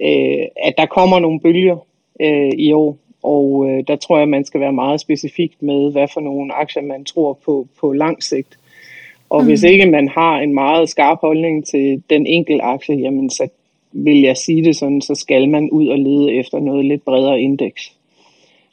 øh, 0.00 0.46
at 0.56 0.74
der 0.78 0.86
kommer 0.86 1.18
nogle 1.18 1.40
bølger 1.40 1.76
øh, 2.20 2.52
i 2.58 2.72
år, 2.72 2.96
og 3.22 3.66
øh, 3.68 3.84
der 3.88 3.96
tror 3.96 4.18
jeg, 4.18 4.28
man 4.28 4.44
skal 4.44 4.60
være 4.60 4.72
meget 4.72 5.00
specifikt 5.00 5.62
med, 5.62 5.92
hvad 5.92 6.08
for 6.14 6.20
nogle 6.20 6.54
aktier 6.54 6.82
man 6.82 7.04
tror 7.04 7.38
på 7.44 7.66
på 7.80 7.92
lang 7.92 8.22
sigt. 8.22 8.59
Og 9.30 9.42
mm. 9.42 9.48
hvis 9.48 9.62
ikke 9.62 9.86
man 9.86 10.08
har 10.08 10.38
en 10.40 10.54
meget 10.54 10.88
skarp 10.88 11.18
holdning 11.20 11.66
til 11.66 12.02
den 12.10 12.26
enkelte 12.26 12.62
aktie, 12.62 12.96
jamen 12.96 13.30
så 13.30 13.48
vil 13.92 14.20
jeg 14.20 14.36
sige 14.36 14.64
det 14.64 14.76
sådan, 14.76 15.00
så 15.00 15.14
skal 15.14 15.48
man 15.48 15.70
ud 15.70 15.88
og 15.88 15.98
lede 15.98 16.32
efter 16.32 16.58
noget 16.58 16.84
lidt 16.84 17.04
bredere 17.04 17.40
indeks. 17.40 17.92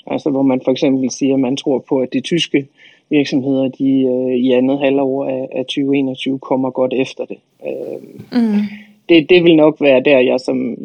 Altså 0.07 0.29
hvor 0.29 0.41
man 0.41 0.61
for 0.65 0.71
eksempel 0.71 1.11
siger, 1.11 1.33
at 1.33 1.39
man 1.39 1.57
tror 1.57 1.79
på, 1.89 1.99
at 1.99 2.13
de 2.13 2.19
tyske 2.21 2.67
virksomheder, 3.09 3.67
de 3.67 3.89
øh, 4.01 4.35
i 4.35 4.51
andet 4.51 4.79
halvår 4.79 5.25
af, 5.25 5.47
af 5.51 5.65
2021 5.65 6.39
kommer 6.39 6.69
godt 6.69 6.93
efter 6.93 7.25
det. 7.25 7.37
Øh, 7.65 7.97
Mm. 8.31 8.61
det. 9.09 9.29
Det 9.29 9.43
vil 9.43 9.55
nok 9.55 9.81
være 9.81 10.01
der, 10.01 10.19
jeg 10.19 10.39
som, 10.39 10.77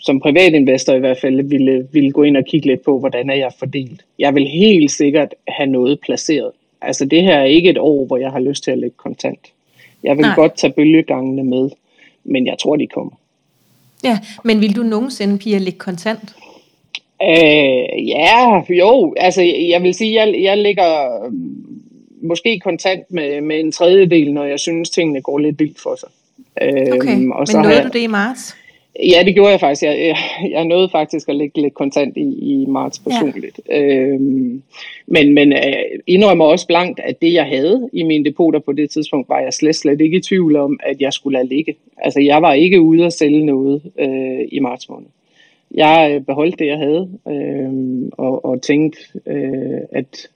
som 0.00 0.20
privatinvestor 0.20 0.94
i 0.94 0.98
hvert 0.98 1.18
fald 1.18 1.42
ville, 1.42 1.88
ville 1.92 2.10
gå 2.10 2.22
ind 2.22 2.36
og 2.36 2.44
kigge 2.44 2.66
lidt 2.66 2.84
på, 2.84 2.98
hvordan 2.98 3.30
er 3.30 3.34
jeg 3.34 3.50
fordelt. 3.58 4.04
Jeg 4.18 4.34
vil 4.34 4.46
helt 4.46 4.90
sikkert 4.90 5.34
have 5.48 5.70
noget 5.70 6.00
placeret. 6.00 6.50
Altså 6.80 7.04
det 7.04 7.22
her 7.22 7.34
er 7.34 7.44
ikke 7.44 7.70
et 7.70 7.78
år, 7.78 8.06
hvor 8.06 8.16
jeg 8.16 8.30
har 8.30 8.40
lyst 8.40 8.64
til 8.64 8.70
at 8.70 8.78
lægge 8.78 8.96
kontant. 8.96 9.52
Jeg 10.02 10.16
vil 10.16 10.22
Nej. 10.22 10.34
Godt 10.34 10.56
tage 10.56 10.72
bølgegangene 10.72 11.44
med, 11.44 11.70
men 12.24 12.46
jeg 12.46 12.56
tror, 12.62 12.76
de 12.76 12.86
kommer. 12.86 13.12
Ja, 14.04 14.18
men 14.44 14.60
vil 14.60 14.76
du 14.76 14.82
nogensinde, 14.82 15.38
Pia, 15.38 15.58
lægge 15.58 15.78
kontant? 15.78 16.36
Øh, 17.22 18.08
ja, 18.08 18.62
jo, 18.70 19.14
altså 19.16 19.42
jeg 19.42 19.82
vil 19.82 19.94
sige, 19.94 20.14
jeg, 20.14 20.42
jeg 20.42 20.58
lægger 20.58 21.20
måske 22.22 22.60
kontant 22.60 23.02
med, 23.10 23.40
med 23.40 23.60
en 23.60 23.72
tredjedel, 23.72 24.32
når 24.32 24.44
jeg 24.44 24.60
synes, 24.60 24.90
tingene 24.90 25.22
går 25.22 25.38
lidt 25.38 25.58
vildt 25.58 25.80
for 25.80 25.96
sig. 26.00 26.08
Okay, 26.92 27.16
øhm, 27.16 27.30
og 27.30 27.46
så 27.46 27.56
men 27.56 27.62
nåede 27.62 27.76
jeg, 27.76 27.84
du 27.84 27.98
det 27.98 28.02
i 28.02 28.06
marts? 28.06 28.56
Ja, 29.02 29.22
det 29.24 29.34
gjorde 29.34 29.50
jeg 29.50 29.60
faktisk. 29.60 29.82
Jeg, 29.82 29.98
jeg, 29.98 30.16
jeg 30.50 30.64
nåede 30.64 30.88
faktisk 30.88 31.28
at 31.28 31.36
lægge 31.36 31.62
lidt 31.62 31.74
kontant 31.74 32.16
i, 32.16 32.20
i 32.20 32.66
marts 32.68 32.98
personligt. 32.98 33.60
Ja. 33.68 33.82
Øhm, 33.82 34.62
men 35.06 35.34
men 35.34 35.52
øh, 35.52 36.00
indrømmer 36.06 36.44
også 36.44 36.66
blankt, 36.66 37.00
at 37.00 37.22
det 37.22 37.32
jeg 37.32 37.44
havde 37.44 37.90
i 37.92 38.02
mine 38.02 38.24
depoter 38.24 38.58
på 38.58 38.72
det 38.72 38.90
tidspunkt, 38.90 39.28
var 39.28 39.40
jeg 39.40 39.52
slet, 39.52 39.76
slet 39.76 40.00
ikke 40.00 40.16
i 40.16 40.20
tvivl 40.20 40.56
om, 40.56 40.80
at 40.82 41.00
jeg 41.00 41.12
skulle 41.12 41.38
lade 41.38 41.48
ligge. 41.48 41.74
Altså 41.98 42.20
jeg 42.20 42.42
var 42.42 42.52
ikke 42.52 42.80
ude 42.80 43.06
at 43.06 43.12
sælge 43.12 43.46
noget 43.46 43.82
øh, 43.98 44.48
i 44.52 44.58
marts 44.58 44.88
måned. 44.88 45.08
Jeg 45.74 46.12
øh, 46.14 46.20
beholdt 46.20 46.58
det, 46.58 46.66
jeg 46.66 46.78
havde, 46.78 47.08
øh, 47.28 48.08
og, 48.12 48.44
og 48.44 48.62
tænkte, 48.62 48.98
øh, 49.26 49.80
at 49.92 50.28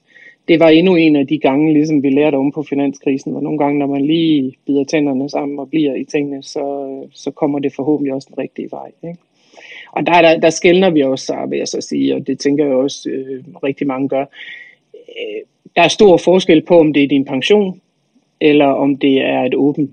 det 0.50 0.60
var 0.60 0.68
endnu 0.68 0.94
en 0.96 1.16
af 1.16 1.26
de 1.26 1.38
gange, 1.38 1.72
ligesom 1.72 2.02
vi 2.02 2.10
lærte 2.10 2.36
om 2.36 2.52
på 2.52 2.62
finanskrisen, 2.62 3.32
hvor 3.32 3.40
nogle 3.40 3.58
gange, 3.58 3.78
når 3.78 3.86
man 3.86 4.06
lige 4.06 4.54
bider 4.66 4.84
tænderne 4.84 5.30
sammen 5.30 5.58
og 5.58 5.70
bliver 5.70 5.94
i 5.94 6.04
tingene, 6.04 6.42
så, 6.42 6.86
så 7.12 7.30
kommer 7.30 7.58
det 7.58 7.74
forhåbentlig 7.74 8.14
også 8.14 8.28
den 8.30 8.38
rigtige 8.38 8.68
vej. 8.70 8.90
Ikke? 9.04 9.18
Og 9.92 10.06
der, 10.06 10.22
der, 10.22 10.40
der 10.40 10.50
skældner 10.50 10.90
vi 10.90 11.02
også, 11.02 11.46
vil 11.48 11.58
jeg 11.58 11.68
så 11.68 11.80
sige, 11.80 12.14
og 12.14 12.26
det 12.26 12.38
tænker 12.38 12.66
jeg 12.66 12.74
også 12.74 13.10
øh, 13.10 13.44
rigtig 13.64 13.86
mange 13.86 14.08
gør. 14.08 14.24
Øh, 14.94 15.40
der 15.76 15.82
er 15.82 15.88
stor 15.88 16.16
forskel 16.16 16.62
på, 16.62 16.78
om 16.78 16.92
det 16.92 17.02
er 17.02 17.08
din 17.08 17.24
pension, 17.24 17.80
eller 18.40 18.66
om 18.66 18.96
det 18.96 19.20
er 19.20 19.42
et 19.42 19.54
åbent 19.54 19.90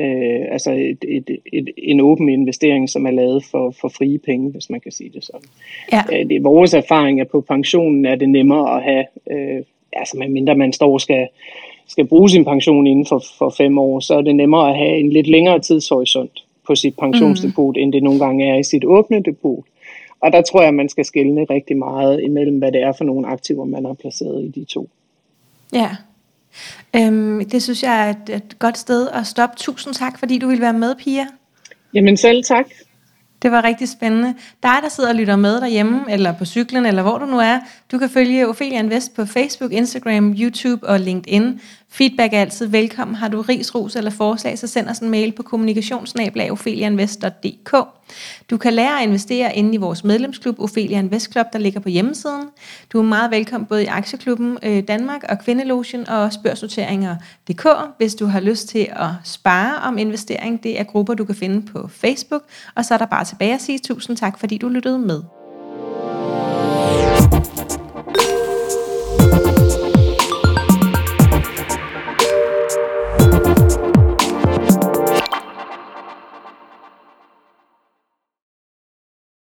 øh, 0.00 0.52
altså 0.52 0.72
et, 0.72 1.04
et, 1.08 1.38
et, 1.52 1.70
en 1.78 2.00
åben 2.00 2.28
investering, 2.28 2.88
som 2.88 3.06
er 3.06 3.10
lavet 3.10 3.44
for, 3.44 3.70
for 3.80 3.88
frie 3.88 4.18
penge, 4.18 4.50
hvis 4.50 4.70
man 4.70 4.80
kan 4.80 4.92
sige 4.92 5.10
det 5.10 5.24
sådan. 5.24 5.48
Ja. 5.92 6.02
Øh, 6.12 6.28
det 6.28 6.36
er 6.36 6.42
vores 6.42 6.74
erfaring, 6.74 7.20
at 7.20 7.28
på 7.28 7.40
pensionen 7.40 8.04
er 8.04 8.14
det 8.14 8.28
nemmere 8.28 8.76
at 8.76 8.82
have 8.82 9.04
øh, 9.30 9.62
altså 9.92 10.16
medmindre 10.18 10.54
man 10.54 10.72
står 10.72 10.92
og 10.92 11.00
skal, 11.00 11.28
skal 11.88 12.06
bruge 12.06 12.30
sin 12.30 12.44
pension 12.44 12.86
inden 12.86 13.06
for, 13.06 13.22
for 13.38 13.54
fem 13.56 13.78
år, 13.78 14.00
så 14.00 14.14
er 14.14 14.22
det 14.22 14.36
nemmere 14.36 14.70
at 14.70 14.76
have 14.76 14.98
en 14.98 15.12
lidt 15.12 15.26
længere 15.26 15.58
tidshorisont 15.58 16.44
på 16.66 16.74
sit 16.74 16.96
pensionsdepot, 16.96 17.76
mm. 17.76 17.82
end 17.82 17.92
det 17.92 18.02
nogle 18.02 18.18
gange 18.18 18.48
er 18.48 18.56
i 18.58 18.62
sit 18.62 18.84
åbne 18.84 19.22
depot. 19.22 19.64
Og 20.20 20.32
der 20.32 20.42
tror 20.42 20.62
jeg, 20.62 20.74
man 20.74 20.88
skal 20.88 21.04
skille 21.04 21.46
rigtig 21.50 21.76
meget 21.76 22.22
imellem, 22.22 22.58
hvad 22.58 22.72
det 22.72 22.82
er 22.82 22.92
for 22.92 23.04
nogle 23.04 23.26
aktiver, 23.26 23.64
man 23.64 23.84
har 23.84 23.94
placeret 23.94 24.44
i 24.44 24.60
de 24.60 24.64
to. 24.64 24.88
Ja, 25.72 25.90
øhm, 26.96 27.44
det 27.44 27.62
synes 27.62 27.82
jeg 27.82 28.06
er 28.06 28.10
et, 28.10 28.36
et 28.36 28.58
godt 28.58 28.78
sted 28.78 29.08
at 29.08 29.26
stoppe. 29.26 29.56
Tusind 29.56 29.94
tak, 29.94 30.18
fordi 30.18 30.38
du 30.38 30.48
vil 30.48 30.60
være 30.60 30.72
med, 30.72 30.94
Pia. 30.94 31.26
Jamen 31.94 32.16
selv 32.16 32.44
tak. 32.44 32.66
Det 33.42 33.50
var 33.50 33.64
rigtig 33.64 33.88
spændende. 33.88 34.34
Dig, 34.62 34.76
der 34.82 34.88
sidder 34.88 35.10
og 35.10 35.14
lytter 35.14 35.36
med 35.36 35.60
derhjemme, 35.60 36.04
eller 36.08 36.34
på 36.38 36.44
cyklen, 36.44 36.86
eller 36.86 37.02
hvor 37.02 37.18
du 37.18 37.26
nu 37.26 37.38
er, 37.38 37.58
du 37.92 37.98
kan 37.98 38.10
følge 38.10 38.48
Ophelia 38.48 38.78
Invest 38.78 39.14
på 39.14 39.24
Facebook, 39.24 39.72
Instagram, 39.72 40.34
YouTube 40.38 40.88
og 40.88 41.00
LinkedIn. 41.00 41.60
Feedback 41.88 42.32
er 42.32 42.40
altid 42.40 42.66
velkommen. 42.66 43.16
Har 43.16 43.28
du 43.28 43.42
ris, 43.42 43.74
ros 43.74 43.96
eller 43.96 44.10
forslag, 44.10 44.58
så 44.58 44.66
send 44.66 44.88
os 44.88 44.98
en 44.98 45.10
mail 45.10 45.32
på 45.32 45.42
kommunikationsnabelagopheliainvest.dk. 45.42 47.76
Du 48.50 48.56
kan 48.56 48.72
lære 48.72 49.00
at 49.00 49.06
investere 49.06 49.56
inde 49.56 49.74
i 49.74 49.76
vores 49.76 50.04
medlemsklub 50.04 50.60
Ophelia 50.60 50.98
Invest 50.98 51.32
Club, 51.32 51.46
der 51.52 51.58
ligger 51.58 51.80
på 51.80 51.88
hjemmesiden. 51.88 52.44
Du 52.92 52.98
er 52.98 53.02
meget 53.02 53.30
velkommen 53.30 53.66
både 53.66 53.82
i 53.82 53.86
Aktieklubben 53.86 54.58
øh, 54.62 54.82
Danmark 54.88 55.24
og 55.28 55.38
Kvindelogen 55.38 56.08
og 56.08 56.32
spørgsorteringer.dk, 56.32 57.66
hvis 57.98 58.14
du 58.14 58.26
har 58.26 58.40
lyst 58.40 58.68
til 58.68 58.86
at 58.90 59.08
spare 59.24 59.82
om 59.82 59.98
investering. 59.98 60.62
Det 60.62 60.80
er 60.80 60.84
grupper, 60.84 61.14
du 61.14 61.24
kan 61.24 61.34
finde 61.34 61.66
på 61.66 61.88
Facebook. 61.88 62.42
Og 62.74 62.84
så 62.84 62.94
er 62.94 62.98
der 62.98 63.06
bare 63.06 63.24
tilbage 63.24 63.54
at 63.54 63.62
sige 63.62 63.78
tusind 63.78 64.16
tak, 64.16 64.38
fordi 64.38 64.58
du 64.58 64.68
lyttede 64.68 64.98
med. 64.98 65.39